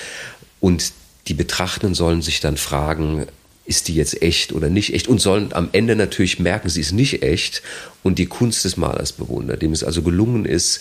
und 0.59 0.93
die 1.29 1.35
Betrachtenden 1.35 1.95
sollen 1.95 2.21
sich 2.21 2.41
dann 2.41 2.57
fragen, 2.57 3.27
ist 3.67 3.89
die 3.89 3.95
jetzt 3.95 4.21
echt 4.23 4.53
oder 4.53 4.69
nicht 4.69 4.93
echt? 4.95 5.09
Und 5.09 5.21
sollen 5.21 5.53
am 5.53 5.69
Ende 5.73 5.97
natürlich 5.97 6.39
merken, 6.39 6.69
sie 6.69 6.81
ist 6.81 6.93
nicht 6.93 7.23
echt 7.23 7.63
und 8.03 8.19
die 8.19 8.27
Kunst 8.27 8.65
des 8.65 8.77
Malers 8.77 9.13
bewundern, 9.13 9.59
dem 9.59 9.73
es 9.73 9.85
also 9.85 10.03
gelungen 10.03 10.45
ist, 10.45 10.81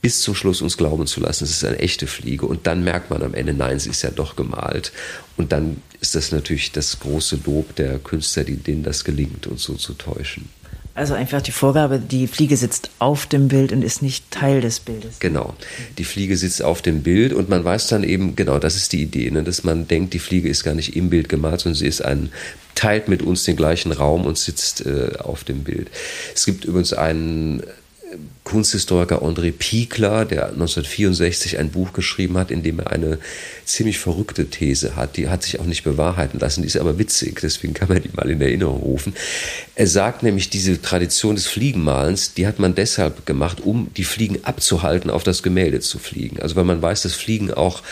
bis 0.00 0.20
zum 0.20 0.34
Schluss 0.34 0.62
uns 0.62 0.76
glauben 0.76 1.06
zu 1.06 1.20
lassen, 1.20 1.44
es 1.44 1.50
ist 1.50 1.64
eine 1.64 1.78
echte 1.80 2.06
Fliege. 2.06 2.46
Und 2.46 2.66
dann 2.66 2.84
merkt 2.84 3.10
man 3.10 3.22
am 3.22 3.34
Ende, 3.34 3.52
nein, 3.52 3.78
sie 3.78 3.90
ist 3.90 4.02
ja 4.02 4.10
doch 4.10 4.36
gemalt. 4.36 4.92
Und 5.36 5.52
dann 5.52 5.82
ist 6.00 6.14
das 6.14 6.30
natürlich 6.30 6.72
das 6.72 7.00
große 7.00 7.40
Lob 7.44 7.74
der 7.76 7.98
Künstler, 7.98 8.44
denen 8.44 8.84
das 8.84 9.04
gelingt, 9.04 9.46
uns 9.46 9.64
so 9.64 9.74
zu 9.74 9.94
täuschen. 9.94 10.48
Also 10.98 11.14
einfach 11.14 11.40
die 11.40 11.52
Vorgabe, 11.52 12.00
die 12.00 12.26
Fliege 12.26 12.56
sitzt 12.56 12.90
auf 12.98 13.26
dem 13.26 13.46
Bild 13.46 13.70
und 13.70 13.82
ist 13.82 14.02
nicht 14.02 14.32
Teil 14.32 14.60
des 14.60 14.80
Bildes. 14.80 15.20
Genau. 15.20 15.54
Die 15.96 16.02
Fliege 16.02 16.36
sitzt 16.36 16.60
auf 16.60 16.82
dem 16.82 17.04
Bild 17.04 17.32
und 17.32 17.48
man 17.48 17.62
weiß 17.62 17.86
dann 17.86 18.02
eben, 18.02 18.34
genau, 18.34 18.58
das 18.58 18.74
ist 18.74 18.92
die 18.92 19.02
Idee, 19.02 19.30
ne, 19.30 19.44
dass 19.44 19.62
man 19.62 19.86
denkt, 19.86 20.12
die 20.12 20.18
Fliege 20.18 20.48
ist 20.48 20.64
gar 20.64 20.74
nicht 20.74 20.96
im 20.96 21.08
Bild 21.08 21.28
gemalt, 21.28 21.60
sondern 21.60 21.78
sie 21.78 21.86
ist 21.86 22.04
ein, 22.04 22.32
teilt 22.74 23.06
mit 23.06 23.22
uns 23.22 23.44
den 23.44 23.54
gleichen 23.54 23.92
Raum 23.92 24.26
und 24.26 24.38
sitzt 24.38 24.86
äh, 24.86 25.12
auf 25.20 25.44
dem 25.44 25.62
Bild. 25.62 25.88
Es 26.34 26.44
gibt 26.46 26.64
übrigens 26.64 26.92
einen 26.92 27.62
Kunsthistoriker 28.48 29.20
André 29.22 29.52
Piekler, 29.52 30.24
der 30.24 30.46
1964 30.46 31.58
ein 31.58 31.68
Buch 31.68 31.92
geschrieben 31.92 32.38
hat, 32.38 32.50
in 32.50 32.62
dem 32.62 32.78
er 32.78 32.90
eine 32.90 33.18
ziemlich 33.66 33.98
verrückte 33.98 34.46
These 34.46 34.96
hat. 34.96 35.18
Die 35.18 35.28
hat 35.28 35.42
sich 35.42 35.60
auch 35.60 35.66
nicht 35.66 35.84
bewahrheiten 35.84 36.40
lassen, 36.40 36.62
die 36.62 36.66
ist 36.66 36.78
aber 36.78 36.98
witzig, 36.98 37.40
deswegen 37.42 37.74
kann 37.74 37.88
man 37.88 38.02
die 38.02 38.08
mal 38.14 38.30
in 38.30 38.40
Erinnerung 38.40 38.80
rufen. 38.80 39.12
Er 39.74 39.86
sagt 39.86 40.22
nämlich, 40.22 40.48
diese 40.48 40.80
Tradition 40.80 41.34
des 41.34 41.46
Fliegenmalens, 41.46 42.32
die 42.32 42.46
hat 42.46 42.58
man 42.58 42.74
deshalb 42.74 43.26
gemacht, 43.26 43.60
um 43.60 43.90
die 43.98 44.04
Fliegen 44.04 44.38
abzuhalten, 44.44 45.10
auf 45.10 45.24
das 45.24 45.42
Gemälde 45.42 45.80
zu 45.80 45.98
fliegen. 45.98 46.40
Also 46.40 46.56
weil 46.56 46.64
man 46.64 46.80
weiß, 46.80 47.02
dass 47.02 47.12
Fliegen 47.12 47.52
auch 47.52 47.82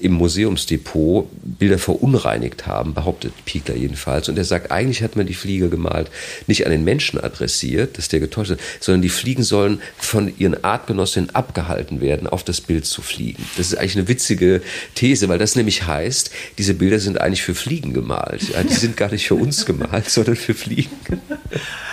im 0.00 0.12
Museumsdepot 0.12 1.28
Bilder 1.42 1.78
verunreinigt 1.78 2.66
haben, 2.66 2.94
behauptet 2.94 3.32
Piekler 3.44 3.76
jedenfalls. 3.76 4.30
Und 4.30 4.38
er 4.38 4.44
sagt, 4.44 4.70
eigentlich 4.70 5.02
hat 5.02 5.14
man 5.14 5.26
die 5.26 5.34
Fliege 5.34 5.68
gemalt, 5.68 6.10
nicht 6.46 6.64
an 6.64 6.72
den 6.72 6.84
Menschen 6.84 7.20
adressiert, 7.20 7.98
dass 7.98 8.08
der 8.08 8.20
getäuscht 8.20 8.52
ist, 8.52 8.60
sondern 8.80 9.02
die 9.02 9.10
Fliegen 9.10 9.42
sollen 9.42 9.82
von 10.06 10.32
ihren 10.38 10.62
Artgenossinnen 10.64 11.34
abgehalten 11.34 12.00
werden, 12.00 12.26
auf 12.26 12.44
das 12.44 12.60
Bild 12.60 12.86
zu 12.86 13.02
fliegen. 13.02 13.44
Das 13.56 13.68
ist 13.68 13.78
eigentlich 13.78 13.96
eine 13.96 14.08
witzige 14.08 14.62
These, 14.94 15.28
weil 15.28 15.38
das 15.38 15.56
nämlich 15.56 15.86
heißt, 15.86 16.30
diese 16.58 16.74
Bilder 16.74 16.98
sind 16.98 17.20
eigentlich 17.20 17.42
für 17.42 17.54
Fliegen 17.54 17.92
gemalt. 17.92 18.50
Ja, 18.50 18.62
die 18.62 18.74
sind 18.74 18.96
gar 18.96 19.10
nicht 19.10 19.26
für 19.26 19.34
uns 19.34 19.66
gemalt, 19.66 20.08
sondern 20.10 20.36
für 20.36 20.54
Fliegen. 20.54 20.90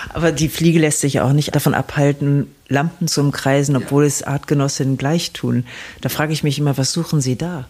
Aber 0.10 0.32
die 0.32 0.50
Fliege 0.50 0.80
lässt 0.80 1.02
sich 1.02 1.22
auch 1.22 1.34
nicht 1.34 1.56
davon 1.56 1.74
abhalten, 1.74 2.48
Lampen 2.68 3.08
zu 3.08 3.22
umkreisen, 3.22 3.76
obwohl 3.76 4.06
es 4.06 4.24
Artgenossinnen 4.24 4.98
gleich 4.98 5.32
tun. 5.32 5.66
Da 6.02 6.10
frage 6.10 6.34
ich 6.34 6.44
mich 6.44 6.60
immer, 6.60 6.78
was 6.78 6.92
suchen 6.92 7.22
Sie 7.22 7.36
da? 7.36 7.68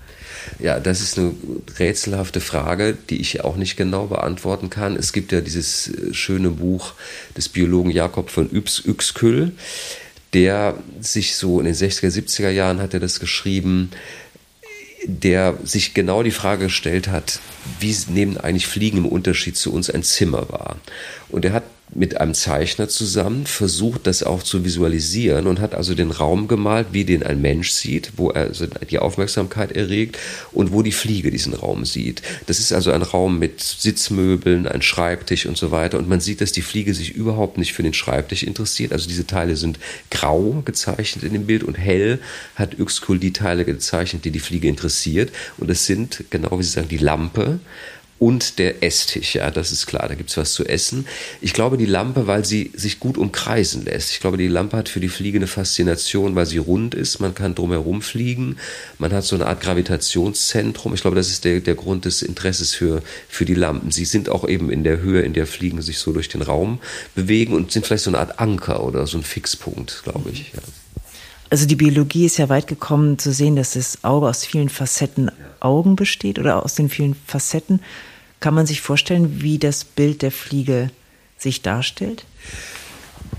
Ja, 0.59 0.79
das 0.79 1.01
ist 1.01 1.17
eine 1.17 1.33
rätselhafte 1.79 2.41
Frage, 2.41 2.97
die 3.09 3.21
ich 3.21 3.43
auch 3.43 3.55
nicht 3.55 3.77
genau 3.77 4.07
beantworten 4.07 4.69
kann. 4.69 4.95
Es 4.95 5.13
gibt 5.13 5.31
ja 5.31 5.41
dieses 5.41 5.87
äh, 5.87 6.13
schöne 6.13 6.49
Buch 6.49 6.93
des 7.37 7.49
Biologen 7.49 7.91
Jakob 7.91 8.29
von 8.29 8.49
Uexküll, 8.51 9.53
der 10.33 10.77
sich 10.99 11.35
so 11.35 11.59
in 11.59 11.65
den 11.65 11.75
60er, 11.75 12.07
70er 12.07 12.49
Jahren 12.49 12.81
hat 12.81 12.93
er 12.93 12.99
das 12.99 13.19
geschrieben, 13.19 13.91
der 15.05 15.57
sich 15.63 15.93
genau 15.93 16.23
die 16.23 16.31
Frage 16.31 16.65
gestellt 16.65 17.07
hat, 17.07 17.39
wie 17.79 17.95
nehmen 18.07 18.37
eigentlich 18.37 18.67
Fliegen 18.67 18.99
im 18.99 19.05
Unterschied 19.05 19.57
zu 19.57 19.73
uns 19.73 19.89
ein 19.89 20.03
Zimmer 20.03 20.49
wahr? 20.49 20.77
Und 21.29 21.45
er 21.45 21.53
hat 21.53 21.63
mit 21.95 22.19
einem 22.19 22.33
Zeichner 22.33 22.89
zusammen 22.89 23.45
versucht, 23.45 24.07
das 24.07 24.23
auch 24.23 24.43
zu 24.43 24.65
visualisieren 24.65 25.47
und 25.47 25.59
hat 25.59 25.75
also 25.75 25.93
den 25.93 26.11
Raum 26.11 26.47
gemalt, 26.47 26.87
wie 26.91 27.05
den 27.05 27.23
ein 27.23 27.41
Mensch 27.41 27.71
sieht, 27.71 28.13
wo 28.17 28.29
er 28.29 28.49
die 28.89 28.99
Aufmerksamkeit 28.99 29.71
erregt 29.71 30.17
und 30.51 30.71
wo 30.71 30.81
die 30.81 30.91
Fliege 30.91 31.31
diesen 31.31 31.53
Raum 31.53 31.85
sieht. 31.85 32.21
Das 32.47 32.59
ist 32.59 32.73
also 32.73 32.91
ein 32.91 33.01
Raum 33.01 33.39
mit 33.39 33.61
Sitzmöbeln, 33.61 34.67
ein 34.67 34.81
Schreibtisch 34.81 35.45
und 35.45 35.57
so 35.57 35.71
weiter. 35.71 35.97
Und 35.97 36.09
man 36.09 36.19
sieht, 36.19 36.41
dass 36.41 36.51
die 36.51 36.61
Fliege 36.61 36.93
sich 36.93 37.11
überhaupt 37.11 37.57
nicht 37.57 37.73
für 37.73 37.83
den 37.83 37.93
Schreibtisch 37.93 38.43
interessiert. 38.43 38.91
Also 38.91 39.07
diese 39.07 39.27
Teile 39.27 39.55
sind 39.55 39.79
grau 40.09 40.61
gezeichnet 40.65 41.23
in 41.23 41.33
dem 41.33 41.45
Bild 41.45 41.63
und 41.63 41.75
hell 41.75 42.19
hat 42.55 42.79
Uexküll 42.79 43.19
die 43.19 43.33
Teile 43.33 43.65
gezeichnet, 43.65 44.25
die 44.25 44.31
die 44.31 44.39
Fliege 44.39 44.67
interessiert. 44.67 45.31
Und 45.57 45.69
es 45.69 45.85
sind, 45.85 46.25
genau 46.29 46.57
wie 46.59 46.63
Sie 46.63 46.71
sagen, 46.71 46.87
die 46.87 46.97
Lampe, 46.97 47.59
und 48.19 48.57
der 48.59 48.83
Esstisch, 48.83 49.35
ja, 49.35 49.51
das 49.51 49.71
ist 49.71 49.85
klar, 49.85 50.07
da 50.07 50.15
gibt 50.15 50.29
es 50.29 50.37
was 50.37 50.53
zu 50.53 50.65
essen. 50.65 51.05
Ich 51.41 51.53
glaube, 51.53 51.77
die 51.77 51.85
Lampe, 51.85 52.25
weil 52.25 52.45
sie 52.45 52.71
sich 52.73 52.99
gut 52.99 53.17
umkreisen 53.17 53.83
lässt. 53.83 54.11
Ich 54.11 54.19
glaube, 54.21 54.37
die 54.37 54.47
Lampe 54.47 54.77
hat 54.77 54.87
für 54.87 54.99
die 54.99 55.09
Fliege 55.09 55.39
eine 55.39 55.47
Faszination, 55.47 56.35
weil 56.35 56.45
sie 56.45 56.57
rund 56.57 56.95
ist, 56.95 57.19
man 57.19 57.35
kann 57.35 57.53
drumherum 57.53 58.01
fliegen, 58.01 58.57
man 58.97 59.11
hat 59.11 59.25
so 59.25 59.35
eine 59.35 59.47
Art 59.47 59.61
Gravitationszentrum. 59.61 60.93
Ich 60.93 61.01
glaube, 61.01 61.15
das 61.15 61.29
ist 61.29 61.43
der, 61.43 61.59
der 61.59 61.75
Grund 61.75 62.05
des 62.05 62.21
Interesses 62.21 62.73
für, 62.73 63.01
für 63.27 63.45
die 63.45 63.55
Lampen. 63.55 63.91
Sie 63.91 64.05
sind 64.05 64.29
auch 64.29 64.47
eben 64.47 64.69
in 64.69 64.83
der 64.83 64.99
Höhe, 64.99 65.21
in 65.21 65.33
der 65.33 65.47
Fliegen 65.47 65.81
sich 65.81 65.97
so 65.97 66.13
durch 66.13 66.29
den 66.29 66.41
Raum 66.41 66.79
bewegen 67.15 67.53
und 67.53 67.71
sind 67.71 67.85
vielleicht 67.85 68.05
so 68.05 68.09
eine 68.09 68.19
Art 68.19 68.39
Anker 68.39 68.83
oder 68.83 69.05
so 69.05 69.17
ein 69.17 69.23
Fixpunkt, 69.23 70.01
glaube 70.03 70.29
ich. 70.31 70.53
Ja. 70.53 70.61
Also 71.53 71.67
die 71.67 71.75
Biologie 71.75 72.25
ist 72.25 72.37
ja 72.37 72.49
weit 72.49 72.65
gekommen 72.65 73.19
zu 73.19 73.31
sehen, 73.31 73.55
dass 73.55 73.73
das 73.73 74.03
Auge 74.03 74.27
aus 74.27 74.43
vielen 74.43 74.69
Facetten 74.69 75.29
Augen 75.59 75.95
besteht 75.95 76.39
oder 76.39 76.65
aus 76.65 76.73
den 76.73 76.89
vielen 76.89 77.13
Facetten. 77.27 77.79
Kann 78.39 78.55
man 78.55 78.65
sich 78.65 78.81
vorstellen, 78.81 79.43
wie 79.43 79.59
das 79.59 79.83
Bild 79.83 80.23
der 80.23 80.31
Fliege 80.31 80.89
sich 81.37 81.61
darstellt? 81.61 82.25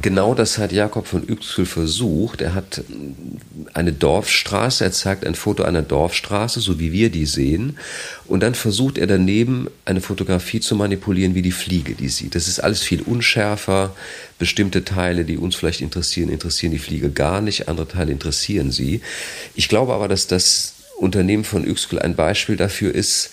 Genau 0.03 0.35
das 0.35 0.59
hat 0.59 0.73
Jakob 0.73 1.07
von 1.07 1.29
Uexküll 1.29 1.67
versucht. 1.67 2.41
Er 2.41 2.55
hat 2.55 2.83
eine 3.73 3.93
Dorfstraße, 3.93 4.85
er 4.85 4.93
zeigt 4.93 5.27
ein 5.27 5.35
Foto 5.35 5.63
einer 5.63 5.83
Dorfstraße, 5.83 6.61
so 6.61 6.79
wie 6.79 6.93
wir 6.93 7.11
die 7.11 7.27
sehen. 7.27 7.79
Und 8.27 8.43
dann 8.43 8.55
versucht 8.55 8.99
er 8.99 9.07
daneben 9.07 9.69
eine 9.85 10.01
Fotografie 10.01 10.61
zu 10.61 10.77
manipulieren, 10.77 11.35
wie 11.35 11.43
die 11.43 11.53
Fliege 11.53 11.95
die 11.95 12.09
sieht. 12.09 12.35
Das 12.35 12.49
ist 12.49 12.61
alles 12.61 12.83
viel 12.83 13.03
unschärfer. 13.03 13.95
Bestimmte 14.39 14.85
Teile, 14.85 15.25
die 15.25 15.37
uns 15.37 15.57
vielleicht 15.57 15.81
interessieren, 15.81 16.29
interessieren 16.29 16.73
die 16.73 16.79
Fliege 16.79 17.11
gar 17.11 17.41
nicht. 17.41 17.69
Andere 17.69 17.89
Teile 17.89 18.13
interessieren 18.13 18.73
sie. 18.73 19.01
Ich 19.55 19.69
glaube 19.69 19.95
aber, 19.95 20.09
dass 20.09 20.27
das 20.27 20.75
Unternehmen 20.99 21.45
von 21.45 21.67
Uexküll 21.67 21.99
ein 21.99 22.15
Beispiel 22.15 22.57
dafür 22.57 22.95
ist, 22.95 23.31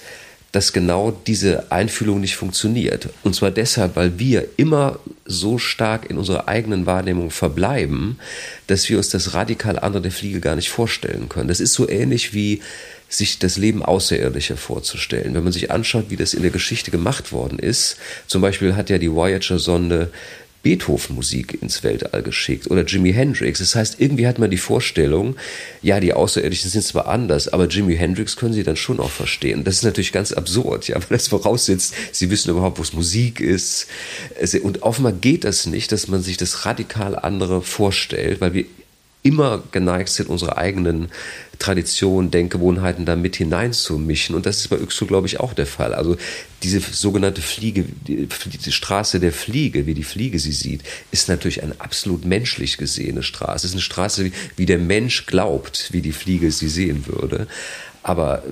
dass 0.52 0.74
genau 0.74 1.12
diese 1.12 1.72
Einfühlung 1.72 2.20
nicht 2.20 2.36
funktioniert. 2.36 3.10
Und 3.24 3.36
zwar 3.36 3.52
deshalb, 3.52 3.96
weil 3.96 4.20
wir 4.20 4.48
immer 4.58 5.00
so 5.26 5.58
stark 5.58 6.10
in 6.10 6.18
unserer 6.18 6.48
eigenen 6.48 6.86
Wahrnehmung 6.86 7.32
verbleiben, 7.32 8.20
dass 8.68 8.90
wir 8.90 8.98
uns 8.98 9.10
das 9.10 9.34
radikal 9.34 9.80
andere 9.80 10.04
der 10.04 10.12
Fliege 10.12 10.42
gar 10.42 10.56
nicht 10.56 10.70
vorstellen 10.70 11.30
können. 11.30 11.48
Das 11.48 11.62
ist 11.62 11.74
so 11.74 11.88
ähnlich 11.88 12.34
wie 12.34 12.62
sich 13.08 13.40
das 13.40 13.58
Leben 13.58 13.84
Außerirdischer 13.84 14.58
vorzustellen. 14.58 15.34
Wenn 15.34 15.44
man 15.44 15.54
sich 15.54 15.72
anschaut, 15.72 16.06
wie 16.10 16.16
das 16.16 16.34
in 16.34 16.42
der 16.42 16.52
Geschichte 16.52 16.92
gemacht 16.92 17.32
worden 17.32 17.60
ist, 17.60 17.98
zum 18.28 18.42
Beispiel 18.42 18.76
hat 18.76 18.90
ja 18.90 18.98
die 18.98 19.12
Voyager-Sonde 19.12 20.12
Beethoven-Musik 20.64 21.62
ins 21.62 21.84
Weltall 21.84 22.22
geschickt 22.22 22.70
oder 22.70 22.84
Jimi 22.84 23.14
Hendrix. 23.14 23.60
Das 23.60 23.76
heißt, 23.76 24.00
irgendwie 24.00 24.28
hat 24.28 24.38
man 24.38 24.52
die 24.52 24.58
Vorstellung, 24.58 25.36
ja, 25.82 26.00
die 26.00 26.14
Außerirdischen 26.14 26.70
sind 26.70 26.84
zwar 26.84 27.08
anders, 27.08 27.48
aber 27.48 27.68
Jimi 27.68 27.96
Hendrix 27.96 28.36
können 28.36 28.54
sie 28.54 28.64
dann 28.64 28.76
schon 28.76 29.00
auch 29.00 29.10
verstehen. 29.10 29.64
Das 29.64 29.76
ist 29.76 29.84
natürlich 29.84 30.12
ganz 30.12 30.32
absurd, 30.32 30.88
ja, 30.88 30.96
weil 31.10 31.18
das 31.18 31.28
voraussetzt, 31.30 31.96
sie 32.12 32.30
wissen 32.30 32.52
überhaupt, 32.52 32.78
wo 32.78 32.84
es 32.84 32.94
Musik 32.94 33.40
ist. 33.40 33.88
Und 34.62 34.84
offenbar 34.84 35.14
geht 35.14 35.44
das 35.44 35.66
nicht, 35.66 35.92
dass 35.92 36.08
man 36.08 36.22
sich 36.22 36.38
das 36.38 36.66
radikal 36.66 37.16
andere 37.16 37.62
vorstellt, 37.62 38.42
weil 38.42 38.54
wir 38.54 38.66
immer 39.24 39.64
geneigt 39.72 40.10
sind, 40.10 40.30
unsere 40.30 40.58
eigenen 40.58 41.10
Traditionen, 41.60 42.32
Denkgewohnheiten 42.32 43.06
da 43.06 43.16
mit 43.16 43.36
hineinzumischen. 43.36 44.36
Und 44.36 44.46
das 44.46 44.58
ist 44.58 44.70
bei 44.70 44.78
Yxu, 44.78 45.06
glaube 45.06 45.28
ich, 45.28 45.40
auch 45.40 45.54
der 45.54 45.68
Fall. 45.68 45.94
Also 45.94 46.18
diese 46.64 46.80
sogenannte 46.80 47.42
Fliege, 47.42 47.86
die, 48.08 48.28
die, 48.28 48.72
Straße 48.72 49.20
der 49.20 49.32
Fliege, 49.32 49.88
wie 49.88 49.94
die 49.94 50.04
Fliege 50.04 50.40
sie 50.40 50.52
sieht, 50.52 50.82
ist 51.12 51.28
natürlich 51.28 51.64
eine 51.64 51.80
absolut 51.80 52.26
menschlich 52.26 52.78
gesehene 52.78 53.24
Straße. 53.24 53.66
Es 53.66 53.72
ist 53.72 53.74
eine 53.74 53.82
Straße, 53.82 54.26
wie, 54.26 54.34
wie 54.58 54.66
der 54.66 54.78
Mensch 54.78 55.26
glaubt, 55.26 55.90
wie 55.92 56.02
die 56.02 56.12
Fliege 56.12 56.52
sie 56.52 56.70
sehen 56.70 57.08
würde. 57.08 57.48
Aber 58.04 58.44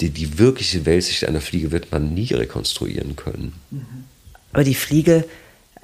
die, 0.00 0.10
die 0.10 0.38
wirkliche 0.38 0.86
Weltsicht 0.86 1.26
einer 1.26 1.40
Fliege 1.40 1.70
wird 1.70 1.92
man 1.92 2.14
nie 2.14 2.32
rekonstruieren 2.32 3.16
können. 3.16 3.52
Aber 4.52 4.64
die 4.64 4.74
Fliege 4.74 5.24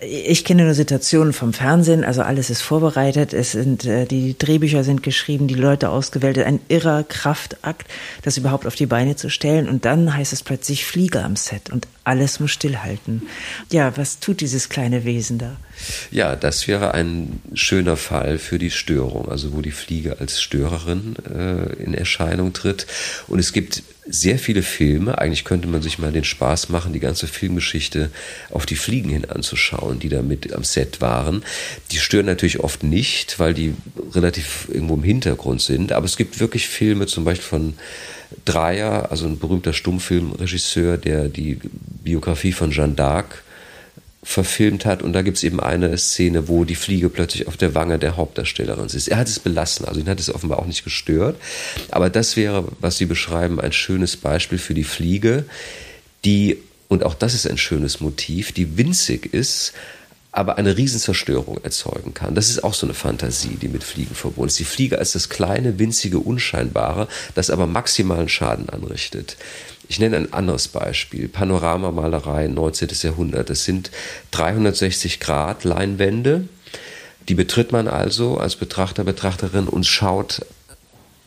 Ich 0.04 0.44
kenne 0.44 0.64
nur 0.64 0.74
Situationen 0.74 1.32
vom 1.32 1.52
Fernsehen, 1.52 2.02
also 2.04 2.22
alles 2.22 2.50
ist 2.50 2.60
vorbereitet, 2.60 3.32
es 3.32 3.52
sind 3.52 3.84
äh, 3.84 4.04
die 4.04 4.36
Drehbücher 4.36 4.82
sind 4.82 5.02
geschrieben, 5.04 5.46
die 5.46 5.54
Leute 5.54 5.90
ausgewählt, 5.90 6.38
ein 6.38 6.60
irrer 6.68 7.04
Kraftakt, 7.04 7.86
das 8.22 8.36
überhaupt 8.36 8.66
auf 8.66 8.74
die 8.74 8.86
Beine 8.86 9.14
zu 9.14 9.30
stellen. 9.30 9.68
Und 9.68 9.84
dann 9.84 10.16
heißt 10.16 10.32
es 10.32 10.42
plötzlich 10.42 10.84
Flieger 10.84 11.24
am 11.24 11.36
Set. 11.36 11.70
Und 11.70 11.86
alles 12.04 12.40
muss 12.40 12.50
stillhalten. 12.50 13.22
Ja, 13.70 13.96
was 13.96 14.18
tut 14.18 14.40
dieses 14.40 14.68
kleine 14.68 15.04
Wesen 15.04 15.38
da? 15.38 15.56
Ja, 16.10 16.36
das 16.36 16.66
wäre 16.68 16.94
ein 16.94 17.40
schöner 17.54 17.96
Fall 17.96 18.38
für 18.38 18.58
die 18.58 18.70
Störung, 18.70 19.28
also 19.28 19.52
wo 19.52 19.60
die 19.60 19.70
Fliege 19.70 20.18
als 20.20 20.40
Störerin 20.40 21.16
äh, 21.26 21.82
in 21.82 21.94
Erscheinung 21.94 22.52
tritt. 22.52 22.86
Und 23.28 23.38
es 23.38 23.52
gibt 23.52 23.82
sehr 24.04 24.38
viele 24.38 24.62
Filme, 24.62 25.18
eigentlich 25.18 25.44
könnte 25.44 25.68
man 25.68 25.80
sich 25.80 25.98
mal 25.98 26.10
den 26.10 26.24
Spaß 26.24 26.70
machen, 26.70 26.92
die 26.92 27.00
ganze 27.00 27.28
Filmgeschichte 27.28 28.10
auf 28.50 28.66
die 28.66 28.74
Fliegen 28.74 29.10
hin 29.10 29.24
anzuschauen, 29.24 30.00
die 30.00 30.08
da 30.08 30.22
mit 30.22 30.52
am 30.52 30.64
Set 30.64 31.00
waren. 31.00 31.44
Die 31.92 31.98
stören 31.98 32.26
natürlich 32.26 32.60
oft 32.60 32.82
nicht, 32.82 33.38
weil 33.38 33.54
die 33.54 33.74
relativ 34.12 34.68
irgendwo 34.72 34.94
im 34.94 35.04
Hintergrund 35.04 35.62
sind, 35.62 35.92
aber 35.92 36.06
es 36.06 36.16
gibt 36.16 36.40
wirklich 36.40 36.68
Filme, 36.68 37.06
zum 37.06 37.24
Beispiel 37.24 37.46
von 37.46 37.74
Dreyer, 38.44 39.10
also 39.10 39.26
ein 39.26 39.38
berühmter 39.38 39.72
Stummfilmregisseur, 39.72 40.96
der 40.96 41.28
die 41.28 41.58
Biografie 42.04 42.52
von 42.52 42.70
Jeanne 42.70 42.94
d'Arc 42.94 43.24
verfilmt 44.22 44.86
hat. 44.86 45.02
Und 45.02 45.12
da 45.12 45.22
gibt 45.22 45.38
es 45.38 45.42
eben 45.42 45.60
eine 45.60 45.96
Szene, 45.98 46.48
wo 46.48 46.64
die 46.64 46.76
Fliege 46.76 47.08
plötzlich 47.08 47.48
auf 47.48 47.56
der 47.56 47.74
Wange 47.74 47.98
der 47.98 48.16
Hauptdarstellerin 48.16 48.86
ist. 48.86 49.08
Er 49.08 49.18
hat 49.18 49.28
es 49.28 49.40
belassen, 49.40 49.86
also 49.86 50.00
ihn 50.00 50.08
hat 50.08 50.20
es 50.20 50.32
offenbar 50.32 50.60
auch 50.60 50.66
nicht 50.66 50.84
gestört. 50.84 51.36
Aber 51.90 52.08
das 52.08 52.36
wäre, 52.36 52.66
was 52.80 52.98
Sie 52.98 53.06
beschreiben, 53.06 53.60
ein 53.60 53.72
schönes 53.72 54.16
Beispiel 54.16 54.58
für 54.58 54.74
die 54.74 54.84
Fliege, 54.84 55.44
die, 56.24 56.58
und 56.88 57.02
auch 57.02 57.14
das 57.14 57.34
ist 57.34 57.48
ein 57.48 57.58
schönes 57.58 58.00
Motiv, 58.00 58.52
die 58.52 58.76
winzig 58.78 59.34
ist, 59.34 59.72
aber 60.32 60.56
eine 60.56 60.78
Riesenzerstörung 60.78 61.62
erzeugen 61.62 62.14
kann. 62.14 62.34
Das 62.34 62.48
ist 62.48 62.64
auch 62.64 62.72
so 62.72 62.86
eine 62.86 62.94
Fantasie, 62.94 63.58
die 63.60 63.68
mit 63.68 63.84
Fliegen 63.84 64.14
verbunden 64.14 64.48
ist. 64.48 64.58
Die 64.58 64.64
Fliege 64.64 64.98
als 64.98 65.12
das 65.12 65.28
kleine, 65.28 65.78
winzige, 65.78 66.18
unscheinbare, 66.18 67.06
das 67.34 67.50
aber 67.50 67.66
maximalen 67.66 68.30
Schaden 68.30 68.70
anrichtet. 68.70 69.36
Ich 69.88 70.00
nenne 70.00 70.16
ein 70.16 70.32
anderes 70.32 70.68
Beispiel. 70.68 71.28
Panoramamalerei 71.28 72.48
19. 72.48 72.88
Jahrhundert. 73.02 73.50
Das 73.50 73.64
sind 73.64 73.90
360 74.30 75.20
Grad 75.20 75.64
Leinwände. 75.64 76.48
Die 77.28 77.34
betritt 77.34 77.70
man 77.70 77.86
also 77.86 78.38
als 78.38 78.56
Betrachter, 78.56 79.04
Betrachterin 79.04 79.68
und 79.68 79.86
schaut 79.86 80.46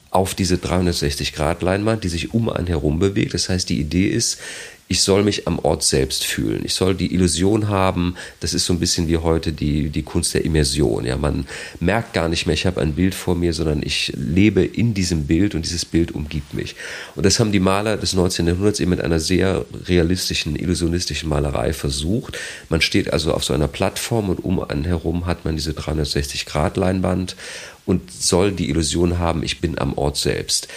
auf 0.10 0.34
diese 0.34 0.58
360 0.58 1.34
Grad 1.34 1.62
Leinwand, 1.62 2.04
die 2.04 2.10
sich 2.10 2.34
um 2.34 2.50
einen 2.50 2.68
herum 2.68 2.98
bewegt. 2.98 3.36
Das 3.36 3.50
heißt, 3.50 3.70
die 3.70 3.80
Idee 3.80 4.08
ist, 4.08 4.40
ich 4.88 5.02
soll 5.02 5.24
mich 5.24 5.48
am 5.48 5.58
Ort 5.60 5.84
selbst 5.84 6.26
fühlen. 6.26 6.62
Ich 6.64 6.76
soll 6.76 6.94
die 6.94 7.12
Illusion 7.14 7.70
haben, 7.70 8.16
das 8.40 8.54
ist 8.54 8.66
so 8.66 8.74
ein 8.74 8.80
bisschen 8.80 9.08
wie 9.08 9.18
heute 9.18 9.52
die, 9.52 9.90
die 9.90 10.04
Kunst 10.04 10.36
der 10.36 10.46
Immersion. 10.46 11.06
Ja, 11.06 11.18
man 11.18 11.48
merkt 11.80 12.14
gar 12.14 12.30
nicht 12.30 12.46
mehr, 12.46 12.54
ich 12.54 12.68
habe 12.68 12.82
ein 12.82 12.94
Bild 12.94 13.16
vor 13.16 13.34
mir, 13.34 13.54
sondern 13.54 13.82
ich 13.82 14.14
lebe 14.16 14.64
in 14.64 14.94
diesem 14.94 15.26
Bild 15.26 15.56
und 15.56 15.66
dieses 15.66 15.86
Bild 15.86 16.12
umgibt 16.12 16.54
mich. 16.54 16.76
Und 17.16 17.26
das 17.26 17.40
haben 17.40 17.52
die 17.52 17.60
Maler 17.60 17.98
des 17.98 18.14
19. 18.14 18.46
Jahrhunderts 18.46 18.80
eben 18.80 18.92
mit 18.92 19.02
einer 19.02 19.20
sehr 19.20 19.66
realistischen, 19.88 20.56
illusionistischen 20.56 21.30
Malerei 21.30 21.74
versucht. 21.74 22.38
Man 22.70 22.82
steht 22.82 23.12
also 23.12 23.34
auf 23.34 23.44
so 23.44 23.56
einer 23.56 23.68
Plattform 23.68 24.30
und 24.30 24.44
um 24.44 24.64
einen 24.64 24.86
herum 24.86 25.26
hat 25.26 25.46
man 25.46 25.56
diese 25.56 25.72
360-Grad-Leinwand 25.72 27.36
und 27.88 28.12
soll 28.12 28.52
die 28.52 28.70
Illusion 28.70 29.18
haben, 29.18 29.42
ich 29.42 29.62
bin 29.62 29.80
am 29.80 29.98
Ort 29.98 30.18
selbst. 30.18 30.68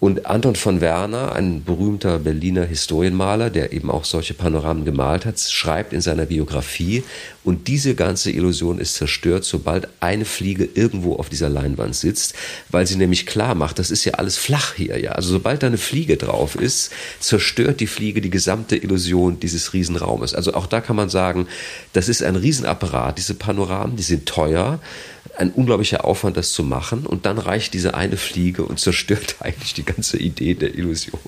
Und 0.00 0.24
Anton 0.24 0.56
von 0.56 0.80
Werner, 0.80 1.32
ein 1.32 1.62
berühmter 1.62 2.18
Berliner 2.18 2.64
Historienmaler, 2.64 3.50
der 3.50 3.74
eben 3.74 3.90
auch 3.90 4.06
solche 4.06 4.32
Panoramen 4.32 4.86
gemalt 4.86 5.26
hat, 5.26 5.38
schreibt 5.38 5.92
in 5.92 6.00
seiner 6.00 6.24
Biografie, 6.24 7.04
und 7.42 7.68
diese 7.68 7.94
ganze 7.94 8.30
Illusion 8.30 8.78
ist 8.78 8.94
zerstört, 8.94 9.44
sobald 9.44 9.88
eine 10.00 10.26
Fliege 10.26 10.68
irgendwo 10.74 11.16
auf 11.16 11.30
dieser 11.30 11.48
Leinwand 11.48 11.96
sitzt, 11.96 12.34
weil 12.70 12.86
sie 12.86 12.96
nämlich 12.96 13.24
klar 13.24 13.54
macht, 13.54 13.78
das 13.78 13.90
ist 13.90 14.04
ja 14.04 14.14
alles 14.14 14.36
flach 14.36 14.74
hier, 14.74 14.98
ja. 14.98 15.12
Also 15.12 15.30
sobald 15.30 15.62
da 15.62 15.66
eine 15.66 15.78
Fliege 15.78 16.18
drauf 16.18 16.54
ist, 16.54 16.92
zerstört 17.18 17.80
die 17.80 17.86
Fliege 17.86 18.20
die 18.20 18.30
gesamte 18.30 18.76
Illusion 18.76 19.40
dieses 19.40 19.72
Riesenraumes. 19.72 20.34
Also 20.34 20.52
auch 20.52 20.66
da 20.66 20.82
kann 20.82 20.96
man 20.96 21.08
sagen, 21.08 21.46
das 21.94 22.08
ist 22.10 22.22
ein 22.22 22.36
Riesenapparat, 22.36 23.16
diese 23.16 23.34
Panoramen, 23.34 23.96
die 23.96 24.02
sind 24.02 24.26
teuer 24.26 24.78
ein 25.40 25.50
unglaublicher 25.50 26.04
Aufwand, 26.04 26.36
das 26.36 26.52
zu 26.52 26.62
machen. 26.62 27.06
Und 27.06 27.26
dann 27.26 27.38
reicht 27.38 27.74
diese 27.74 27.94
eine 27.94 28.16
Fliege 28.16 28.64
und 28.64 28.78
zerstört 28.78 29.36
eigentlich 29.40 29.74
die 29.74 29.84
ganze 29.84 30.18
Idee 30.18 30.54
der 30.54 30.74
Illusion. 30.74 31.18